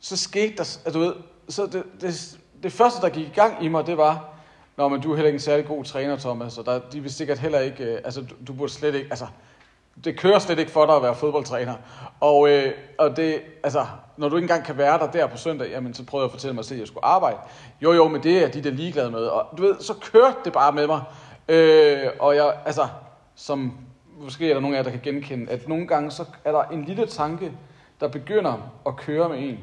så 0.00 0.16
skete 0.16 0.56
der, 0.56 0.78
altså, 0.84 0.90
du 0.92 0.98
ved, 0.98 1.14
så 1.48 1.66
det, 1.66 1.82
det, 2.00 2.38
det 2.62 2.72
første, 2.72 3.00
der 3.02 3.08
gik 3.08 3.26
i 3.26 3.32
gang 3.34 3.64
i 3.64 3.68
mig, 3.68 3.86
det 3.86 3.96
var, 3.96 4.28
Nå, 4.76 4.88
men 4.88 5.00
du 5.00 5.10
er 5.12 5.16
heller 5.16 5.28
ikke 5.28 5.36
en 5.36 5.40
særlig 5.40 5.66
god 5.66 5.84
træner, 5.84 6.16
Thomas, 6.16 6.58
og 6.58 6.66
der, 6.66 6.78
de 6.78 7.00
vil 7.00 7.12
sikkert 7.12 7.38
heller 7.38 7.60
ikke, 7.60 7.84
øh, 7.84 8.00
altså 8.04 8.20
du, 8.20 8.34
du 8.46 8.52
burde 8.52 8.72
slet 8.72 8.94
ikke, 8.94 9.06
altså 9.10 9.26
det 10.04 10.18
kører 10.18 10.38
slet 10.38 10.58
ikke 10.58 10.70
for 10.70 10.86
dig 10.86 10.96
at 10.96 11.02
være 11.02 11.14
fodboldtræner. 11.14 11.74
Og, 12.20 12.50
øh, 12.50 12.72
og 12.98 13.16
det, 13.16 13.42
altså, 13.62 13.86
når 14.16 14.28
du 14.28 14.36
ikke 14.36 14.44
engang 14.44 14.64
kan 14.64 14.78
være 14.78 14.98
der 14.98 15.10
der 15.10 15.26
på 15.26 15.36
søndag, 15.36 15.70
jamen 15.70 15.94
så 15.94 16.04
prøvede 16.04 16.24
jeg 16.24 16.28
at 16.28 16.32
fortælle 16.32 16.54
mig 16.54 16.64
selv, 16.64 16.76
at 16.76 16.80
jeg 16.80 16.88
skulle 16.88 17.04
arbejde. 17.04 17.36
Jo, 17.82 17.92
jo, 17.92 18.08
men 18.08 18.22
det 18.22 18.44
er 18.44 18.48
de 18.48 18.64
der 18.64 18.70
ligeglade 18.70 19.10
med. 19.10 19.20
Og 19.20 19.58
du 19.58 19.62
ved, 19.62 19.80
så 19.80 19.94
kørte 19.94 20.36
det 20.44 20.52
bare 20.52 20.72
med 20.72 20.86
mig. 20.86 21.02
Øh, 21.48 22.10
og 22.20 22.36
jeg, 22.36 22.54
altså, 22.66 22.88
som 23.34 23.78
måske 24.22 24.50
er 24.50 24.54
der 24.54 24.60
nogen 24.60 24.74
af 24.74 24.78
jer, 24.78 24.84
der 24.84 24.90
kan 24.90 25.00
genkende, 25.02 25.52
at 25.52 25.68
nogle 25.68 25.86
gange 25.86 26.10
så 26.10 26.24
er 26.44 26.52
der 26.52 26.62
en 26.62 26.84
lille 26.84 27.06
tanke, 27.06 27.52
der 28.00 28.08
begynder 28.08 28.72
at 28.86 28.96
køre 28.96 29.28
med 29.28 29.38
en. 29.38 29.58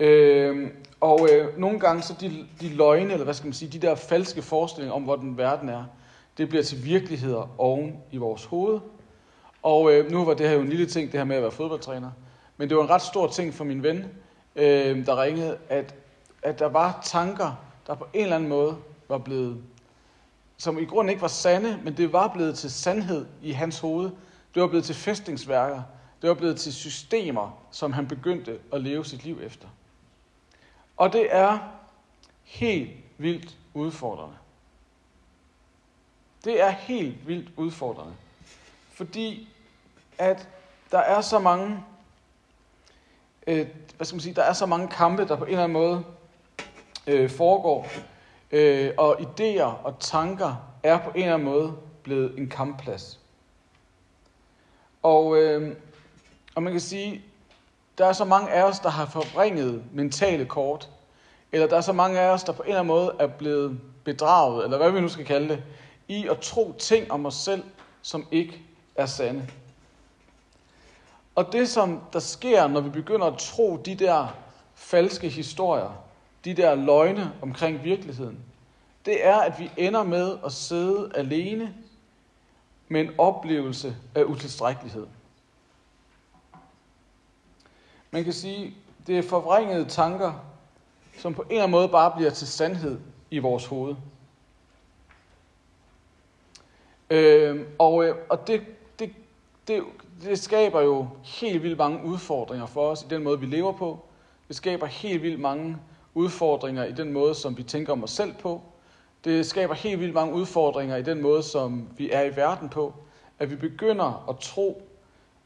Øh, 0.00 0.70
og 1.00 1.28
øh, 1.32 1.58
nogle 1.58 1.80
gange 1.80 2.02
så 2.02 2.14
de, 2.20 2.46
de 2.60 2.68
løgne, 2.68 3.12
eller 3.12 3.24
hvad 3.24 3.34
skal 3.34 3.46
man 3.46 3.52
sige, 3.52 3.78
de 3.78 3.86
der 3.86 3.94
falske 3.94 4.42
forestillinger 4.42 4.94
om, 4.94 5.02
hvordan 5.02 5.38
verden 5.38 5.68
er, 5.68 5.84
det 6.38 6.48
bliver 6.48 6.62
til 6.62 6.84
virkeligheder 6.84 7.54
oven 7.58 7.96
i 8.10 8.16
vores 8.16 8.44
hoved. 8.44 8.80
Og 9.62 9.92
øh, 9.92 10.10
nu 10.10 10.24
var 10.24 10.34
det 10.34 10.48
her 10.48 10.54
jo 10.54 10.60
en 10.60 10.68
lille 10.68 10.86
ting, 10.86 11.12
det 11.12 11.20
her 11.20 11.24
med 11.24 11.36
at 11.36 11.42
være 11.42 11.50
fodboldtræner. 11.50 12.10
Men 12.56 12.68
det 12.68 12.76
var 12.76 12.82
en 12.82 12.90
ret 12.90 13.02
stor 13.02 13.26
ting 13.26 13.54
for 13.54 13.64
min 13.64 13.82
ven, 13.82 14.04
øh, 14.56 15.06
der 15.06 15.22
ringede, 15.22 15.58
at, 15.68 15.94
at 16.42 16.58
der 16.58 16.68
var 16.68 17.00
tanker, 17.04 17.58
der 17.86 17.94
på 17.94 18.06
en 18.12 18.22
eller 18.22 18.36
anden 18.36 18.48
måde 18.48 18.76
var 19.08 19.18
blevet, 19.18 19.62
som 20.60 20.78
i 20.78 20.84
grunden 20.84 21.10
ikke 21.10 21.22
var 21.22 21.28
sande, 21.28 21.80
men 21.84 21.96
det 21.96 22.12
var 22.12 22.28
blevet 22.28 22.58
til 22.58 22.70
sandhed 22.70 23.26
i 23.42 23.52
hans 23.52 23.78
hoved. 23.78 24.10
Det 24.54 24.62
var 24.62 24.68
blevet 24.68 24.84
til 24.84 24.94
fæstningsværker. 24.94 25.82
Det 26.22 26.28
var 26.28 26.34
blevet 26.34 26.60
til 26.60 26.74
systemer, 26.74 27.62
som 27.70 27.92
han 27.92 28.08
begyndte 28.08 28.58
at 28.72 28.80
leve 28.80 29.04
sit 29.04 29.24
liv 29.24 29.38
efter. 29.42 29.68
Og 30.96 31.12
det 31.12 31.28
er 31.30 31.58
helt 32.44 32.90
vildt 33.18 33.56
udfordrende. 33.74 34.36
Det 36.44 36.62
er 36.62 36.70
helt 36.70 37.26
vildt 37.26 37.50
udfordrende. 37.56 38.14
Fordi 38.92 39.48
at 40.18 40.48
der 40.92 40.98
er 40.98 41.20
så 41.20 41.38
mange, 41.38 41.84
øh, 43.46 43.66
hvad 43.96 44.06
skal 44.06 44.14
man 44.14 44.20
sige, 44.20 44.34
der 44.34 44.42
er 44.42 44.52
så 44.52 44.66
mange 44.66 44.88
kampe, 44.88 45.28
der 45.28 45.36
på 45.36 45.44
en 45.44 45.50
eller 45.50 45.64
anden 45.64 45.72
måde 45.72 46.04
øh, 47.06 47.30
foregår. 47.30 47.86
Øh, 48.52 48.90
og 48.98 49.20
idéer 49.20 49.84
og 49.84 49.94
tanker 50.00 50.54
er 50.82 50.98
på 50.98 51.10
en 51.10 51.22
eller 51.22 51.34
anden 51.34 51.48
måde 51.48 51.76
blevet 52.02 52.38
en 52.38 52.48
kampplads. 52.48 53.20
Og, 55.02 55.36
øh, 55.36 55.76
og 56.54 56.62
man 56.62 56.72
kan 56.72 56.80
sige, 56.80 57.22
der 57.98 58.06
er 58.06 58.12
så 58.12 58.24
mange 58.24 58.50
af 58.50 58.62
os, 58.62 58.78
der 58.78 58.88
har 58.88 59.06
forbringet 59.06 59.84
mentale 59.92 60.46
kort 60.46 60.88
eller 61.52 61.66
der 61.66 61.76
er 61.76 61.80
så 61.80 61.92
mange 61.92 62.20
af 62.20 62.28
os, 62.28 62.44
der 62.44 62.52
på 62.52 62.62
en 62.62 62.68
eller 62.68 62.80
anden 62.80 62.94
måde 62.94 63.14
er 63.18 63.26
blevet 63.26 63.80
bedraget, 64.04 64.64
eller 64.64 64.76
hvad 64.76 64.90
vi 64.90 65.00
nu 65.00 65.08
skal 65.08 65.24
kalde 65.26 65.48
det, 65.48 65.62
i 66.08 66.28
at 66.28 66.40
tro 66.40 66.74
ting 66.78 67.12
om 67.12 67.26
os 67.26 67.34
selv, 67.34 67.62
som 68.02 68.26
ikke 68.30 68.62
er 68.94 69.06
sande. 69.06 69.48
Og 71.34 71.52
det, 71.52 71.68
som 71.68 72.00
der 72.12 72.18
sker, 72.18 72.66
når 72.66 72.80
vi 72.80 72.90
begynder 72.90 73.26
at 73.26 73.38
tro 73.38 73.76
de 73.76 73.94
der 73.94 74.26
falske 74.74 75.28
historier, 75.28 76.04
de 76.44 76.54
der 76.54 76.74
løgne 76.74 77.32
omkring 77.42 77.84
virkeligheden, 77.84 78.38
det 79.04 79.26
er, 79.26 79.36
at 79.36 79.58
vi 79.58 79.70
ender 79.76 80.02
med 80.02 80.38
at 80.44 80.52
sidde 80.52 81.10
alene 81.14 81.74
med 82.88 83.00
en 83.00 83.10
oplevelse 83.18 83.96
af 84.14 84.24
utilstrækkelighed. 84.24 85.06
Man 88.10 88.24
kan 88.24 88.32
sige, 88.32 88.74
det 89.06 89.18
er 89.18 89.22
forvrængede 89.22 89.84
tanker, 89.84 90.32
som 91.18 91.34
på 91.34 91.42
en 91.42 91.48
eller 91.50 91.62
anden 91.62 91.70
måde 91.70 91.88
bare 91.88 92.12
bliver 92.16 92.30
til 92.30 92.46
sandhed 92.46 93.00
i 93.30 93.38
vores 93.38 93.66
hoved. 93.66 93.94
Øh, 97.10 97.66
og 97.78 98.04
øh, 98.04 98.16
og 98.28 98.46
det, 98.46 98.62
det, 98.98 99.12
det, 99.68 99.84
det 100.22 100.38
skaber 100.38 100.80
jo 100.80 101.08
helt 101.22 101.62
vildt 101.62 101.78
mange 101.78 102.04
udfordringer 102.04 102.66
for 102.66 102.90
os 102.90 103.02
i 103.02 103.06
den 103.10 103.22
måde, 103.22 103.40
vi 103.40 103.46
lever 103.46 103.72
på. 103.72 104.04
Det 104.48 104.56
skaber 104.56 104.86
helt 104.86 105.22
vildt 105.22 105.40
mange 105.40 105.76
udfordringer 106.14 106.84
i 106.84 106.92
den 106.92 107.12
måde, 107.12 107.34
som 107.34 107.58
vi 107.58 107.62
tænker 107.62 107.92
om 107.92 108.04
os 108.04 108.10
selv 108.10 108.34
på. 108.34 108.62
Det 109.24 109.46
skaber 109.46 109.74
helt 109.74 110.00
vildt 110.00 110.14
mange 110.14 110.34
udfordringer 110.34 110.96
i 110.96 111.02
den 111.02 111.22
måde, 111.22 111.42
som 111.42 111.88
vi 111.96 112.10
er 112.10 112.22
i 112.22 112.36
verden 112.36 112.68
på. 112.68 112.94
At 113.38 113.50
vi 113.50 113.56
begynder 113.56 114.26
at 114.28 114.38
tro 114.38 114.82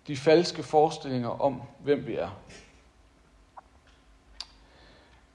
de 0.07 0.17
falske 0.17 0.63
forestillinger 0.63 1.43
om, 1.43 1.63
hvem 1.83 2.07
vi 2.07 2.15
er. 2.15 2.29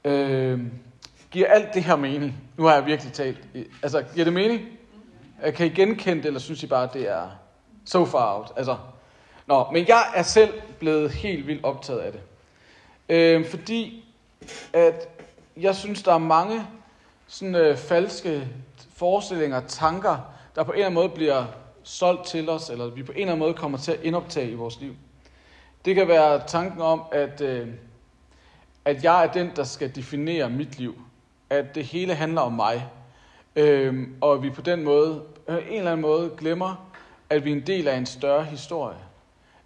Øh, 0.04 0.60
giver 1.30 1.46
alt 1.46 1.74
det 1.74 1.84
her 1.84 1.96
mening? 1.96 2.34
Nu 2.56 2.64
har 2.64 2.74
jeg 2.74 2.86
virkelig 2.86 3.12
talt. 3.12 3.38
Altså, 3.82 4.04
giver 4.14 4.24
det 4.24 4.32
mening? 4.32 4.60
Øh, 5.44 5.54
kan 5.54 5.66
I 5.66 5.68
genkende 5.68 6.22
det, 6.22 6.26
eller 6.26 6.40
synes 6.40 6.62
I 6.62 6.66
bare, 6.66 6.84
at 6.84 6.94
det 6.94 7.08
er 7.08 7.28
so 7.84 8.04
far 8.04 8.38
out? 8.38 8.52
Altså, 8.56 8.76
nå, 9.46 9.66
men 9.72 9.88
jeg 9.88 10.02
er 10.14 10.22
selv 10.22 10.52
blevet 10.78 11.10
helt 11.10 11.46
vildt 11.46 11.64
optaget 11.64 12.00
af 12.00 12.12
det. 12.12 12.20
Øh, 13.08 13.46
fordi 13.46 14.04
at 14.72 15.19
jeg 15.56 15.76
synes, 15.76 16.02
der 16.02 16.14
er 16.14 16.18
mange 16.18 16.66
sådan 17.26 17.54
øh, 17.54 17.76
falske 17.76 18.48
forestillinger, 18.94 19.60
tanker, 19.60 20.16
der 20.54 20.62
på 20.62 20.72
en 20.72 20.76
eller 20.76 20.86
anden 20.86 20.94
måde 20.94 21.08
bliver 21.08 21.44
solgt 21.82 22.26
til 22.26 22.48
os, 22.48 22.70
eller 22.70 22.90
vi 22.90 23.02
på 23.02 23.12
en 23.12 23.18
eller 23.18 23.32
anden 23.32 23.46
måde 23.46 23.54
kommer 23.54 23.78
til 23.78 23.92
at 23.92 24.00
indoptage 24.02 24.50
i 24.50 24.54
vores 24.54 24.80
liv. 24.80 24.94
Det 25.84 25.94
kan 25.94 26.08
være 26.08 26.42
tanken 26.46 26.80
om, 26.80 27.02
at, 27.12 27.40
øh, 27.40 27.68
at 28.84 29.04
jeg 29.04 29.24
er 29.24 29.32
den, 29.32 29.50
der 29.56 29.64
skal 29.64 29.94
definere 29.94 30.50
mit 30.50 30.78
liv. 30.78 31.02
At 31.50 31.74
det 31.74 31.84
hele 31.84 32.14
handler 32.14 32.40
om 32.40 32.52
mig. 32.52 32.88
Øh, 33.56 34.08
og 34.20 34.42
vi 34.42 34.50
på 34.50 34.60
den 34.60 34.84
måde, 34.84 35.22
på 35.48 35.56
en 35.56 35.78
eller 35.78 35.92
anden 35.92 36.02
måde, 36.02 36.30
glemmer, 36.38 36.90
at 37.30 37.44
vi 37.44 37.52
er 37.52 37.56
en 37.56 37.66
del 37.66 37.88
af 37.88 37.96
en 37.96 38.06
større 38.06 38.44
historie. 38.44 38.98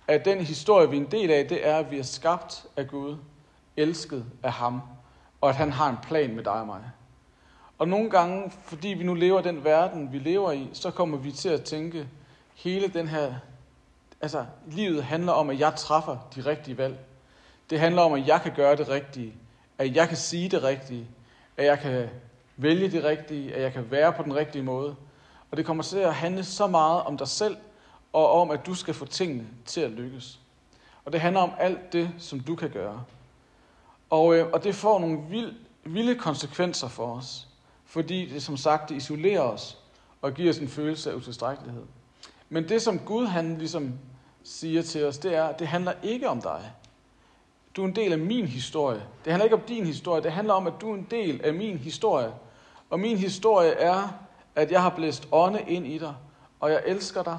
At 0.09 0.25
den 0.25 0.41
historie, 0.41 0.91
vi 0.91 0.97
er 0.97 1.01
en 1.01 1.11
del 1.11 1.31
af, 1.31 1.49
det 1.49 1.67
er, 1.69 1.77
at 1.77 1.91
vi 1.91 1.99
er 1.99 2.03
skabt 2.03 2.67
af 2.77 2.89
Gud, 2.89 3.17
elsket 3.77 4.25
af 4.43 4.53
ham, 4.53 4.83
og 5.45 5.51
at 5.51 5.57
han 5.57 5.73
har 5.73 5.91
en 5.91 5.97
plan 6.03 6.35
med 6.35 6.45
dig 6.45 6.53
og 6.53 6.67
mig. 6.67 6.81
Og 7.79 7.89
nogle 7.89 8.11
gange, 8.11 8.53
fordi 8.63 8.89
vi 8.89 9.05
nu 9.05 9.15
lever 9.15 9.41
den 9.41 9.65
verden, 9.65 10.13
vi 10.13 10.19
lever 10.19 10.53
i, 10.53 10.71
så 10.73 10.91
kommer 10.91 11.19
vi 11.19 11.33
til 11.33 11.49
at 11.49 11.65
tænke, 11.65 12.09
hele 12.55 12.89
den 12.89 13.09
her, 13.09 13.35
altså 14.21 14.47
livet 14.67 15.05
handler 15.05 15.33
om, 15.33 15.51
at 15.51 15.61
jeg 15.61 15.75
træffer 15.77 16.17
de 16.37 16.41
rigtige 16.41 16.79
valg. 16.79 16.99
Det 17.71 17.81
handler 17.81 18.03
om, 18.03 18.13
at 18.13 18.27
jeg 18.27 18.41
kan 18.43 18.53
gøre 18.57 18.77
det 18.77 18.89
rigtige, 18.89 19.35
at 19.79 19.97
jeg 19.97 20.09
kan 20.09 20.17
sige 20.17 20.49
det 20.49 20.63
rigtige, 20.63 21.09
at 21.57 21.65
jeg 21.65 21.79
kan 21.79 22.09
vælge 22.57 22.91
det 22.91 23.05
rigtige, 23.05 23.55
at 23.55 23.63
jeg 23.63 23.73
kan 23.73 23.91
være 23.91 24.13
på 24.13 24.23
den 24.23 24.35
rigtige 24.35 24.63
måde. 24.63 24.97
Og 25.51 25.57
det 25.57 25.67
kommer 25.67 25.83
til 25.83 25.99
at 25.99 26.15
handle 26.15 26.45
så 26.45 26.67
meget 26.67 27.03
om 27.03 27.17
dig 27.19 27.29
selv, 27.29 27.57
og 28.13 28.33
om, 28.33 28.51
at 28.51 28.67
du 28.67 28.75
skal 28.75 28.95
få 28.95 29.07
tingene 29.07 29.47
til 29.65 29.81
at 29.81 29.91
lykkes. 29.91 30.41
Og 31.05 31.13
det 31.13 31.21
handler 31.21 31.41
om 31.41 31.53
alt 31.59 31.93
det, 31.93 32.11
som 32.19 32.41
du 32.41 32.57
kan 32.57 32.71
gøre. 32.71 33.05
Og, 34.11 34.35
øh, 34.35 34.51
og 34.53 34.65
det 34.65 34.75
får 34.75 34.99
nogle 34.99 35.19
vild, 35.31 35.55
vilde 35.85 36.15
konsekvenser 36.15 36.89
for 36.89 37.17
os, 37.17 37.49
fordi 37.85 38.27
det 38.27 38.43
som 38.43 38.57
sagt 38.57 38.89
det 38.89 38.97
isolerer 38.97 39.41
os 39.41 39.79
og 40.23 40.35
giver 40.35 40.51
os 40.51 40.59
en 40.59 40.69
følelse 40.69 41.11
af 41.11 41.15
utilstrækkelighed. 41.15 41.83
Men 42.49 42.69
det 42.69 42.83
som 42.83 42.99
Gud 42.99 43.27
han 43.27 43.59
ligesom 43.59 43.93
siger 44.43 44.83
til 44.83 45.05
os, 45.05 45.19
det 45.19 45.35
er, 45.35 45.45
at 45.45 45.59
det 45.59 45.67
handler 45.67 45.93
ikke 46.03 46.29
om 46.29 46.43
dig. 46.43 46.73
Du 47.77 47.83
er 47.83 47.87
en 47.87 47.97
del 47.97 48.13
af 48.13 48.19
min 48.19 48.47
historie. 48.47 49.03
Det 49.25 49.33
handler 49.33 49.45
ikke 49.45 49.57
om 49.57 49.63
din 49.69 49.87
historie, 49.87 50.23
det 50.23 50.33
handler 50.33 50.55
om, 50.55 50.67
at 50.67 50.73
du 50.81 50.91
er 50.91 50.95
en 50.95 51.07
del 51.11 51.41
af 51.45 51.55
min 51.55 51.79
historie. 51.79 52.33
Og 52.91 53.01
min 53.01 53.19
historie 53.19 53.71
er, 53.71 54.19
at 54.55 54.71
jeg 54.71 54.83
har 54.83 54.91
blæst 54.91 55.29
ånde 55.33 55.61
ind 55.69 55.87
i 55.87 55.99
dig, 55.99 56.15
og 56.61 56.71
jeg 56.71 56.83
elsker 56.87 57.23
dig, 57.23 57.39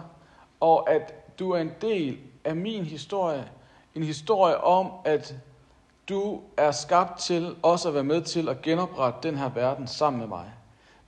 og 0.60 0.92
at 0.92 1.40
du 1.40 1.52
er 1.52 1.62
en 1.62 1.72
del 1.82 2.18
af 2.44 2.56
min 2.56 2.86
historie. 2.86 3.50
En 3.96 4.04
historie 4.04 4.58
om, 4.58 4.92
at 5.06 5.36
du 6.10 6.42
er 6.58 6.72
skabt 6.72 7.20
til 7.20 7.56
også 7.64 7.88
at 7.88 7.94
være 7.94 8.04
med 8.04 8.22
til 8.22 8.50
at 8.50 8.62
genoprette 8.62 9.28
den 9.28 9.38
her 9.38 9.50
verden 9.50 9.88
sammen 9.88 10.20
med 10.20 10.28
mig. 10.28 10.54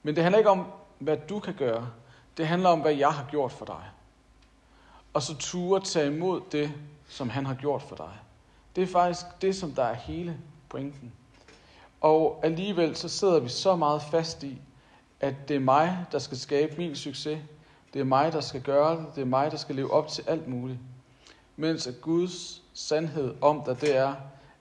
Men 0.04 0.16
det 0.16 0.24
handler 0.24 0.38
ikke 0.38 0.50
om, 0.50 0.66
hvad 1.00 1.18
du 1.18 1.40
kan 1.40 1.54
gøre. 1.54 1.90
Det 2.38 2.48
handler 2.48 2.70
om, 2.70 2.80
hvad 2.80 2.94
jeg 2.94 3.14
har 3.14 3.26
gjort 3.32 3.52
for 3.52 3.66
dig. 3.66 3.84
Og 5.14 5.22
så 5.22 5.38
ture 5.38 5.82
tage 5.82 6.16
imod 6.16 6.42
det, 6.52 6.72
som 7.08 7.30
han 7.30 7.46
har 7.46 7.54
gjort 7.54 7.82
for 7.82 7.96
dig. 7.96 8.14
Det 8.76 8.84
er 8.84 8.88
faktisk 8.88 9.26
det, 9.42 9.56
som 9.56 9.72
der 9.72 9.84
er 9.84 9.94
hele 9.94 10.38
pointen. 10.70 11.14
Og 12.02 12.40
alligevel 12.44 12.96
så 12.96 13.10
sidder 13.10 13.40
vi 13.40 13.50
så 13.50 13.76
meget 13.76 14.02
fast 14.02 14.44
i, 14.44 14.62
at 15.20 15.36
det 15.48 15.56
er 15.56 15.60
mig, 15.60 16.06
der 16.12 16.20
skal 16.20 16.38
skabe 16.38 16.78
min 16.78 16.96
succes. 16.96 17.40
Det 17.94 18.00
er 18.00 18.04
mig, 18.04 18.34
der 18.34 18.42
skal 18.42 18.62
gøre 18.62 18.98
det. 18.98 19.06
Det 19.16 19.22
er 19.22 19.26
mig, 19.26 19.52
der 19.52 19.58
skal 19.58 19.76
leve 19.76 19.94
op 19.94 20.08
til 20.08 20.24
alt 20.28 20.48
muligt. 20.48 20.80
Mens 21.56 21.88
at 21.88 22.02
Guds 22.02 22.62
sandhed 22.74 23.36
om 23.42 23.64
dig, 23.66 23.82
det 23.82 23.98
er, 23.98 24.14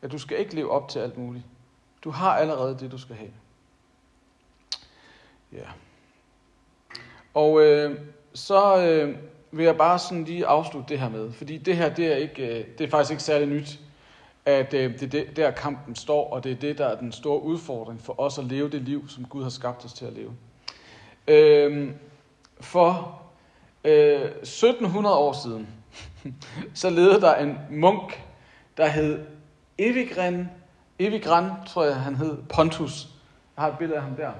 at 0.06 0.12
du 0.12 0.18
skal 0.18 0.38
ikke 0.38 0.54
leve 0.54 0.70
op 0.70 0.88
til 0.88 0.98
alt 0.98 1.18
muligt. 1.18 1.44
Du 2.04 2.10
har 2.10 2.30
allerede 2.30 2.76
det, 2.80 2.92
du 2.92 2.98
skal 2.98 3.16
have. 3.16 3.30
Ja. 5.52 5.68
Og 7.34 7.62
øh, 7.62 8.00
så 8.34 8.82
øh, 8.86 9.16
vil 9.50 9.64
jeg 9.64 9.76
bare 9.76 9.98
sådan 9.98 10.24
lige 10.24 10.46
afslutte 10.46 10.88
det 10.88 11.00
her 11.00 11.08
med, 11.08 11.32
fordi 11.32 11.58
det 11.58 11.76
her, 11.76 11.94
det 11.94 12.06
er, 12.06 12.16
ikke, 12.16 12.58
øh, 12.58 12.66
det 12.78 12.86
er 12.86 12.90
faktisk 12.90 13.10
ikke 13.10 13.22
særlig 13.22 13.48
nyt, 13.48 13.80
at 14.44 14.74
øh, 14.74 15.00
det 15.00 15.14
er 15.14 15.24
der 15.36 15.50
kampen 15.50 15.94
står, 15.94 16.30
og 16.30 16.44
det 16.44 16.52
er 16.52 16.56
det, 16.56 16.78
der 16.78 16.86
er 16.86 16.96
den 16.96 17.12
store 17.12 17.42
udfordring 17.42 18.00
for 18.00 18.20
os 18.20 18.38
at 18.38 18.44
leve 18.44 18.70
det 18.70 18.82
liv, 18.82 19.08
som 19.08 19.24
Gud 19.24 19.42
har 19.42 19.50
skabt 19.50 19.84
os 19.84 19.92
til 19.92 20.04
at 20.04 20.12
leve. 20.12 20.32
Øh, 21.28 21.92
for 22.60 23.22
øh, 23.84 24.20
1700 24.20 25.16
år 25.16 25.32
siden, 25.32 25.68
så 26.74 26.90
levede 26.90 27.20
der 27.20 27.34
en 27.34 27.58
munk, 27.70 28.22
der 28.76 28.86
hed 28.86 29.35
Evigren, 29.78 30.50
Evigran, 30.98 31.50
tror 31.66 31.84
jeg 31.84 31.96
han 31.96 32.14
hed, 32.14 32.38
Pontus. 32.54 33.08
Jeg 33.56 33.62
har 33.64 33.70
et 33.72 33.78
billede 33.78 33.96
af 33.96 34.02
ham 34.02 34.16
der. 34.16 34.32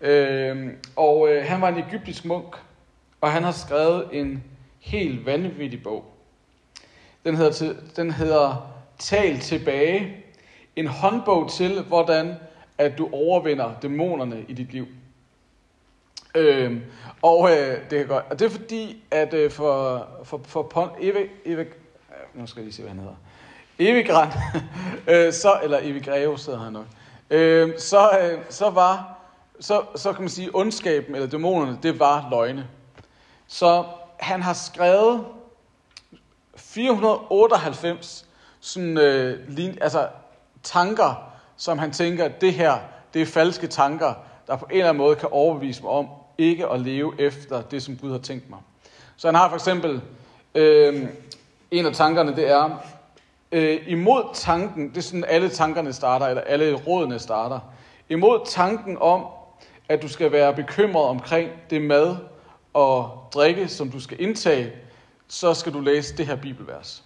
Øh, 0.00 0.74
og 0.96 1.28
øh, 1.28 1.44
han 1.44 1.60
var 1.60 1.68
en 1.68 1.78
egyptisk 1.78 2.24
munk, 2.24 2.56
og 3.20 3.32
han 3.32 3.42
har 3.42 3.52
skrevet 3.52 4.08
en 4.12 4.44
helt 4.80 5.26
vanvittig 5.26 5.82
bog. 5.82 6.04
Den 7.24 7.36
hedder, 7.36 7.52
til, 7.52 7.76
den 7.96 8.10
hedder 8.10 8.74
Tal 8.98 9.38
tilbage. 9.38 10.24
En 10.76 10.86
håndbog 10.86 11.50
til, 11.50 11.82
hvordan 11.82 12.34
at 12.78 12.98
du 12.98 13.08
overvinder 13.12 13.74
dæmonerne 13.82 14.44
i 14.48 14.52
dit 14.52 14.72
liv. 14.72 14.86
Øhm, 16.34 16.82
og 17.22 17.50
øh, 17.50 17.90
det 17.90 18.00
er 18.00 18.04
godt. 18.04 18.24
Og 18.30 18.38
det 18.38 18.46
er 18.46 18.50
fordi, 18.50 19.04
at 19.10 19.34
øh, 19.34 19.50
for, 19.50 20.08
for, 20.24 20.40
for 20.44 20.62
Pon, 20.62 20.90
Eve, 21.00 21.28
Eve, 21.44 21.66
nu 22.34 22.46
skal 22.46 22.60
jeg 22.60 22.64
lige 22.64 22.74
se, 22.74 22.82
hvad 22.82 22.90
han 22.90 22.98
hedder. 22.98 23.14
Evigran, 23.78 24.28
øh, 25.08 25.32
så, 25.32 25.60
eller 25.62 25.78
Evigreo 25.82 26.36
sidder 26.36 26.58
han 26.58 26.72
nok, 26.72 26.86
øh, 27.30 27.78
så, 27.78 28.10
øh, 28.22 28.38
så 28.50 28.70
var, 28.70 29.18
så, 29.60 29.82
så 29.96 30.12
kan 30.12 30.22
man 30.22 30.28
sige, 30.28 30.50
ondskaben 30.54 31.14
eller 31.14 31.28
dæmonerne, 31.28 31.78
det 31.82 32.00
var 32.00 32.28
løgne. 32.30 32.66
Så 33.46 33.84
han 34.16 34.42
har 34.42 34.52
skrevet 34.52 35.24
498 36.56 38.26
sådan, 38.60 38.98
øh, 38.98 39.48
lin, 39.48 39.78
altså, 39.80 40.08
tanker, 40.62 41.32
som 41.56 41.78
han 41.78 41.92
tænker, 41.92 42.28
det 42.28 42.54
her, 42.54 42.78
det 43.14 43.22
er 43.22 43.26
falske 43.26 43.66
tanker, 43.66 44.14
der 44.46 44.56
på 44.56 44.64
en 44.64 44.76
eller 44.76 44.88
anden 44.88 45.02
måde 45.02 45.16
kan 45.16 45.28
overbevise 45.32 45.82
mig 45.82 45.90
om 45.90 46.06
ikke 46.38 46.68
at 46.68 46.80
leve 46.80 47.20
efter 47.20 47.62
det, 47.62 47.82
som 47.82 47.96
Gud 47.96 48.10
har 48.10 48.18
tænkt 48.18 48.50
mig. 48.50 48.58
Så 49.16 49.28
han 49.28 49.34
har 49.34 49.48
for 49.48 49.56
eksempel, 49.56 50.00
øh, 50.54 51.08
en 51.70 51.86
af 51.86 51.94
tankerne, 51.94 52.36
det 52.36 52.50
er, 52.50 52.82
øh, 53.52 53.78
imod 53.86 54.22
tanken, 54.34 54.88
det 54.88 54.96
er 54.96 55.02
sådan 55.02 55.24
alle 55.28 55.48
tankerne 55.48 55.92
starter, 55.92 56.26
eller 56.26 56.42
alle 56.42 56.74
rådene 56.74 57.18
starter, 57.18 57.60
imod 58.08 58.40
tanken 58.46 58.98
om, 59.00 59.26
at 59.88 60.02
du 60.02 60.08
skal 60.08 60.32
være 60.32 60.54
bekymret 60.54 61.04
omkring 61.04 61.50
det 61.70 61.82
mad 61.82 62.16
og 62.74 63.28
drikke, 63.34 63.68
som 63.68 63.90
du 63.90 64.00
skal 64.00 64.20
indtage, 64.20 64.72
så 65.28 65.54
skal 65.54 65.72
du 65.72 65.80
læse 65.80 66.16
det 66.16 66.26
her 66.26 66.36
bibelvers. 66.36 67.04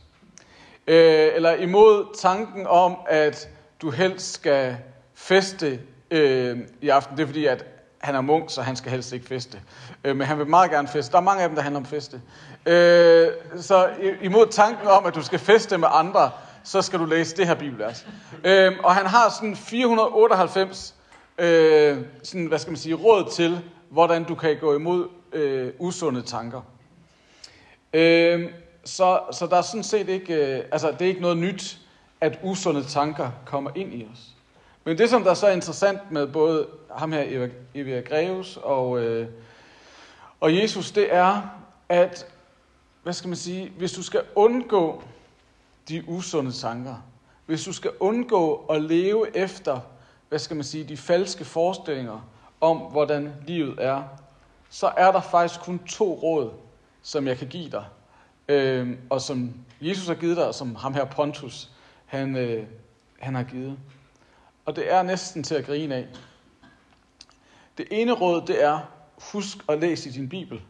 Øh, 0.86 1.28
eller 1.34 1.54
imod 1.54 2.16
tanken 2.18 2.66
om, 2.66 2.96
at 3.08 3.48
du 3.82 3.90
helst 3.90 4.32
skal 4.32 4.76
feste 5.14 5.80
øh, 6.10 6.58
i 6.80 6.88
aften. 6.88 7.16
Det 7.16 7.22
er 7.22 7.26
fordi, 7.26 7.46
at 7.46 7.64
han 7.98 8.14
er 8.14 8.20
munk, 8.20 8.50
så 8.50 8.62
han 8.62 8.76
skal 8.76 8.90
helst 8.90 9.12
ikke 9.12 9.26
feste. 9.26 9.60
Øh, 10.04 10.16
men 10.16 10.26
han 10.26 10.38
vil 10.38 10.46
meget 10.46 10.70
gerne 10.70 10.88
feste. 10.88 11.12
Der 11.12 11.18
er 11.18 11.22
mange 11.22 11.42
af 11.42 11.48
dem, 11.48 11.56
der 11.56 11.62
handler 11.62 11.80
om 11.80 11.86
feste. 11.86 12.20
Øh, 12.66 13.28
så 13.60 13.90
imod 14.22 14.46
tanken 14.46 14.86
om, 14.86 15.06
at 15.06 15.14
du 15.14 15.22
skal 15.22 15.38
feste 15.38 15.78
med 15.78 15.88
andre, 15.90 16.30
så 16.64 16.82
skal 16.82 16.98
du 16.98 17.04
læse 17.04 17.36
det 17.36 17.46
her 17.46 17.54
bibelvers. 17.54 18.06
Øh, 18.44 18.72
og 18.82 18.94
han 18.94 19.06
har 19.06 19.28
sådan 19.30 19.56
498 19.56 20.94
øh, 21.38 21.98
sådan, 22.22 22.46
hvad 22.46 22.58
skal 22.58 22.70
man 22.70 22.78
sige, 22.78 22.94
råd 22.94 23.30
til, 23.30 23.60
hvordan 23.90 24.24
du 24.24 24.34
kan 24.34 24.56
gå 24.60 24.76
imod 24.76 25.08
øh, 25.32 25.72
usunde 25.78 26.22
tanker. 26.22 26.60
Øh, 27.92 28.50
så, 28.84 29.20
så 29.32 29.46
der 29.46 29.56
er 29.56 29.62
sådan 29.62 29.82
set 29.82 30.08
ikke, 30.08 30.34
øh, 30.34 30.64
altså 30.72 30.90
det 30.90 31.02
er 31.02 31.08
ikke 31.08 31.20
noget 31.20 31.36
nyt, 31.36 31.78
at 32.20 32.38
usunde 32.42 32.84
tanker 32.84 33.30
kommer 33.46 33.70
ind 33.74 33.94
i 33.94 34.06
os. 34.12 34.20
Men 34.84 34.98
det, 34.98 35.10
som 35.10 35.22
der 35.22 35.30
er 35.30 35.34
så 35.34 35.48
interessant 35.48 36.10
med 36.10 36.26
både 36.26 36.66
ham 36.96 37.12
her, 37.12 37.48
Evia 37.74 38.00
Greves 38.00 38.58
og, 38.62 39.00
øh, 39.00 39.26
og 40.40 40.56
Jesus, 40.56 40.90
det 40.90 41.14
er, 41.14 41.42
at, 41.88 42.26
hvad 43.02 43.12
skal 43.12 43.28
man 43.28 43.36
sige, 43.36 43.72
hvis 43.78 43.92
du 43.92 44.02
skal 44.02 44.22
undgå 44.34 45.02
de 45.88 46.04
usunde 46.08 46.52
tanker, 46.52 46.94
hvis 47.46 47.64
du 47.64 47.72
skal 47.72 47.90
undgå 48.00 48.66
at 48.70 48.82
leve 48.82 49.36
efter, 49.36 49.80
hvad 50.28 50.38
skal 50.38 50.56
man 50.56 50.64
sige, 50.64 50.84
de 50.84 50.96
falske 50.96 51.44
forestillinger 51.44 52.28
om, 52.60 52.78
hvordan 52.78 53.32
livet 53.46 53.74
er, 53.78 54.02
så 54.70 54.92
er 54.96 55.12
der 55.12 55.20
faktisk 55.20 55.60
kun 55.60 55.78
to 55.78 56.14
råd, 56.14 56.50
som 57.02 57.26
jeg 57.26 57.38
kan 57.38 57.48
give 57.48 57.70
dig, 57.70 57.84
øh, 58.48 58.96
og 59.10 59.20
som 59.20 59.54
Jesus 59.80 60.06
har 60.06 60.14
givet 60.14 60.36
dig, 60.36 60.46
og 60.46 60.54
som 60.54 60.74
ham 60.74 60.94
her 60.94 61.04
Pontus, 61.04 61.70
han, 62.06 62.36
øh, 62.36 62.66
han 63.20 63.34
har 63.34 63.42
givet. 63.42 63.78
Og 64.64 64.76
det 64.76 64.92
er 64.92 65.02
næsten 65.02 65.42
til 65.42 65.54
at 65.54 65.66
grine 65.66 65.94
af. 65.94 66.06
Det 67.78 67.86
ene 67.90 68.12
råd, 68.12 68.46
det 68.46 68.64
er, 68.64 68.78
husk 69.32 69.58
at 69.68 69.80
læse 69.80 70.08
i 70.08 70.12
din 70.12 70.28
Bibel. 70.28 70.62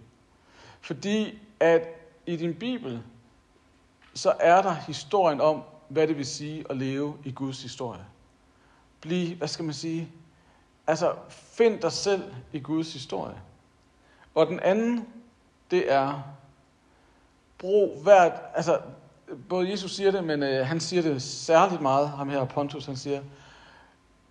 Fordi 0.81 1.39
at 1.61 2.02
i 2.27 2.37
din 2.37 2.55
Bibel, 2.55 3.03
så 4.15 4.35
er 4.41 4.63
der 4.63 4.75
historien 4.75 5.41
om, 5.41 5.63
hvad 5.89 6.07
det 6.07 6.17
vil 6.17 6.27
sige 6.27 6.65
at 6.71 6.77
leve 6.77 7.17
i 7.25 7.33
Guds 7.33 7.63
historie. 7.63 8.05
Bliv, 9.01 9.37
hvad 9.37 9.49
skal 9.49 9.65
man 9.65 9.75
sige, 9.75 10.09
altså 10.87 11.15
find 11.29 11.81
dig 11.81 11.93
selv 11.93 12.23
i 12.53 12.61
Guds 12.61 12.93
historie. 12.93 13.37
Og 14.35 14.47
den 14.47 14.61
anden, 14.61 15.09
det 15.71 15.93
er, 15.93 16.23
brug 17.59 18.03
hvert, 18.03 18.33
altså 18.55 18.81
både 19.49 19.71
Jesus 19.71 19.97
siger 19.97 20.11
det, 20.11 20.25
men 20.25 20.43
øh, 20.43 20.67
han 20.67 20.81
siger 20.81 21.03
det 21.03 21.23
særligt 21.23 21.81
meget, 21.81 22.09
ham 22.09 22.29
her 22.29 22.45
Pontus, 22.45 22.87
han 22.87 22.97
siger, 22.97 23.23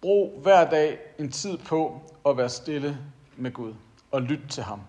brug 0.01 0.39
hver 0.41 0.69
dag 0.69 0.99
en 1.19 1.31
tid 1.31 1.57
på 1.57 2.01
at 2.25 2.37
være 2.37 2.49
stille 2.49 2.97
med 3.37 3.51
Gud 3.51 3.73
og 4.11 4.21
lytte 4.21 4.47
til 4.47 4.63
ham. 4.63 4.81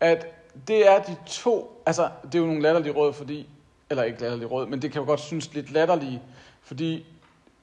At 0.00 0.26
det 0.68 0.88
er 0.90 1.02
de 1.02 1.16
to, 1.26 1.82
altså 1.86 2.10
det 2.24 2.34
er 2.34 2.38
jo 2.38 2.46
nogle 2.46 2.62
latterlige 2.62 2.92
råd, 2.92 3.12
fordi, 3.12 3.48
eller 3.90 4.02
ikke 4.02 4.20
latterlige 4.20 4.48
råd, 4.48 4.66
men 4.66 4.82
det 4.82 4.92
kan 4.92 5.00
jo 5.00 5.06
godt 5.06 5.20
synes 5.20 5.54
lidt 5.54 5.70
latterlige, 5.70 6.22
fordi 6.62 7.06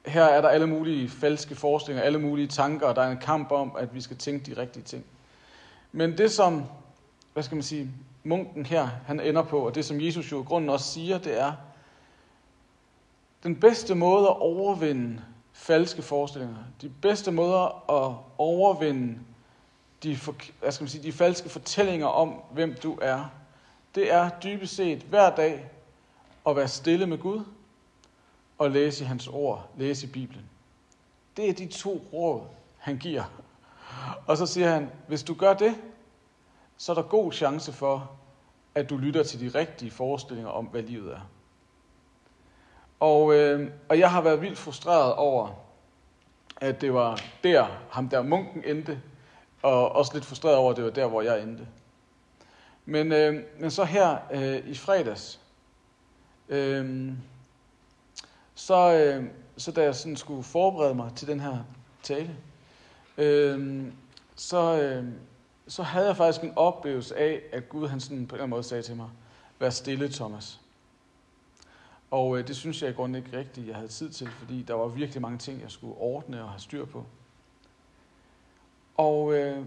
her 0.06 0.24
er 0.24 0.40
der 0.40 0.48
alle 0.48 0.66
mulige 0.66 1.08
falske 1.08 1.54
forestillinger, 1.54 2.04
alle 2.04 2.18
mulige 2.18 2.46
tanker, 2.46 2.86
og 2.86 2.96
der 2.96 3.02
er 3.02 3.10
en 3.10 3.18
kamp 3.18 3.52
om, 3.52 3.76
at 3.78 3.94
vi 3.94 4.00
skal 4.00 4.16
tænke 4.16 4.54
de 4.54 4.60
rigtige 4.60 4.82
ting. 4.82 5.04
Men 5.92 6.18
det 6.18 6.30
som, 6.30 6.64
hvad 7.32 7.42
skal 7.42 7.54
man 7.54 7.62
sige, 7.62 7.90
munken 8.24 8.66
her, 8.66 8.88
han 9.06 9.20
ender 9.20 9.42
på, 9.42 9.58
og 9.58 9.74
det 9.74 9.84
som 9.84 10.00
Jesus 10.00 10.32
jo 10.32 10.40
i 10.40 10.44
grunden 10.44 10.70
også 10.70 10.92
siger, 10.92 11.18
det 11.18 11.40
er, 11.40 11.52
den 13.42 13.56
bedste 13.56 13.94
måde 13.94 14.28
at 14.28 14.40
overvinde 14.40 15.22
falske 15.52 16.02
forestillinger, 16.02 16.56
de 16.82 16.88
bedste 17.02 17.32
måder 17.32 17.90
at 17.90 18.16
overvinde 18.38 19.18
de, 20.02 20.18
hvad 20.60 20.72
skal 20.72 20.84
man 20.84 20.88
sige, 20.88 21.02
de 21.02 21.12
falske 21.12 21.48
fortællinger 21.48 22.06
om, 22.06 22.28
hvem 22.52 22.74
du 22.82 22.98
er, 23.02 23.24
det 23.94 24.12
er 24.12 24.30
dybest 24.42 24.76
set 24.76 25.02
hver 25.02 25.34
dag 25.34 25.70
at 26.46 26.56
være 26.56 26.68
stille 26.68 27.06
med 27.06 27.18
Gud 27.18 27.44
og 28.58 28.70
læse 28.70 29.04
i 29.04 29.06
hans 29.06 29.28
ord, 29.28 29.70
læse 29.76 30.06
i 30.06 30.10
Bibelen. 30.10 30.44
Det 31.36 31.48
er 31.48 31.52
de 31.52 31.66
to 31.66 32.04
råd, 32.12 32.42
han 32.78 32.98
giver. 32.98 33.24
Og 34.26 34.36
så 34.36 34.46
siger 34.46 34.70
han, 34.70 34.90
hvis 35.08 35.22
du 35.22 35.34
gør 35.34 35.54
det, 35.54 35.74
så 36.76 36.92
er 36.92 36.94
der 36.94 37.02
god 37.02 37.32
chance 37.32 37.72
for, 37.72 38.10
at 38.74 38.90
du 38.90 38.96
lytter 38.96 39.22
til 39.22 39.40
de 39.40 39.58
rigtige 39.58 39.90
forestillinger 39.90 40.50
om, 40.50 40.64
hvad 40.64 40.82
livet 40.82 41.12
er. 41.12 41.20
Og, 43.00 43.34
øh, 43.34 43.70
og 43.88 43.98
jeg 43.98 44.10
har 44.10 44.20
været 44.20 44.40
vildt 44.40 44.58
frustreret 44.58 45.14
over, 45.14 45.48
at 46.60 46.80
det 46.80 46.94
var 46.94 47.20
der, 47.44 47.66
ham 47.90 48.08
der 48.08 48.22
munken 48.22 48.64
endte, 48.64 49.00
og 49.62 49.92
også 49.92 50.14
lidt 50.14 50.24
frustreret 50.24 50.56
over, 50.56 50.70
at 50.70 50.76
det 50.76 50.84
var 50.84 50.90
der, 50.90 51.06
hvor 51.06 51.22
jeg 51.22 51.42
endte. 51.42 51.68
Men, 52.84 53.12
øh, 53.12 53.42
men 53.60 53.70
så 53.70 53.84
her 53.84 54.18
øh, 54.32 54.68
i 54.68 54.74
fredags, 54.74 55.40
øh, 56.48 57.12
så, 58.54 58.92
øh, 58.92 59.24
så 59.56 59.72
da 59.72 59.82
jeg 59.82 59.94
sådan 59.94 60.16
skulle 60.16 60.42
forberede 60.42 60.94
mig 60.94 61.10
til 61.16 61.28
den 61.28 61.40
her 61.40 61.58
tale, 62.02 62.36
øh, 63.18 63.86
så, 64.36 64.80
øh, 64.82 65.04
så 65.68 65.82
havde 65.82 66.06
jeg 66.06 66.16
faktisk 66.16 66.44
en 66.44 66.52
oplevelse 66.56 67.16
af, 67.16 67.42
at 67.52 67.68
Gud 67.68 67.88
han 67.88 68.00
sådan 68.00 68.16
på 68.16 68.20
en 68.20 68.24
eller 68.24 68.42
anden 68.42 68.50
måde 68.50 68.62
sagde 68.62 68.82
til 68.82 68.96
mig, 68.96 69.08
vær 69.58 69.70
stille, 69.70 70.08
Thomas. 70.08 70.60
Og 72.10 72.38
øh, 72.38 72.48
det 72.48 72.56
synes 72.56 72.82
jeg 72.82 72.90
i 72.90 72.92
grunden 72.92 73.24
ikke 73.24 73.38
rigtigt, 73.38 73.66
jeg 73.68 73.76
havde 73.76 73.88
tid 73.88 74.10
til, 74.10 74.28
fordi 74.28 74.62
der 74.62 74.74
var 74.74 74.86
virkelig 74.86 75.22
mange 75.22 75.38
ting, 75.38 75.62
jeg 75.62 75.70
skulle 75.70 75.94
ordne 75.94 76.42
og 76.42 76.48
have 76.48 76.60
styr 76.60 76.84
på. 76.84 77.06
Og, 79.02 79.34
øh, 79.34 79.64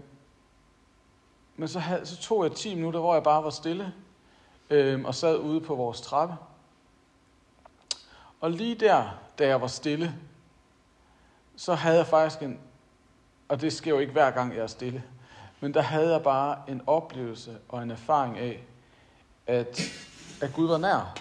men 1.56 1.68
så, 1.68 1.78
havde, 1.78 2.06
så 2.06 2.16
tog 2.16 2.44
jeg 2.44 2.52
10 2.52 2.74
minutter, 2.74 3.00
hvor 3.00 3.14
jeg 3.14 3.22
bare 3.22 3.44
var 3.44 3.50
stille 3.50 3.94
øh, 4.70 5.04
og 5.04 5.14
sad 5.14 5.38
ude 5.38 5.60
på 5.60 5.74
vores 5.74 6.00
trappe. 6.00 6.36
Og 8.40 8.50
lige 8.50 8.74
der, 8.74 9.18
da 9.38 9.46
jeg 9.46 9.60
var 9.60 9.66
stille, 9.66 10.14
så 11.56 11.74
havde 11.74 11.96
jeg 11.96 12.06
faktisk 12.06 12.42
en, 12.42 12.60
og 13.48 13.60
det 13.60 13.72
sker 13.72 13.90
jo 13.90 13.98
ikke 13.98 14.12
hver 14.12 14.30
gang, 14.30 14.54
jeg 14.54 14.62
er 14.62 14.66
stille, 14.66 15.04
men 15.60 15.74
der 15.74 15.80
havde 15.80 16.12
jeg 16.12 16.22
bare 16.22 16.58
en 16.68 16.82
oplevelse 16.86 17.58
og 17.68 17.82
en 17.82 17.90
erfaring 17.90 18.38
af, 18.38 18.64
at, 19.46 19.80
at 20.42 20.52
Gud 20.52 20.68
var 20.68 20.78
nær. 20.78 21.14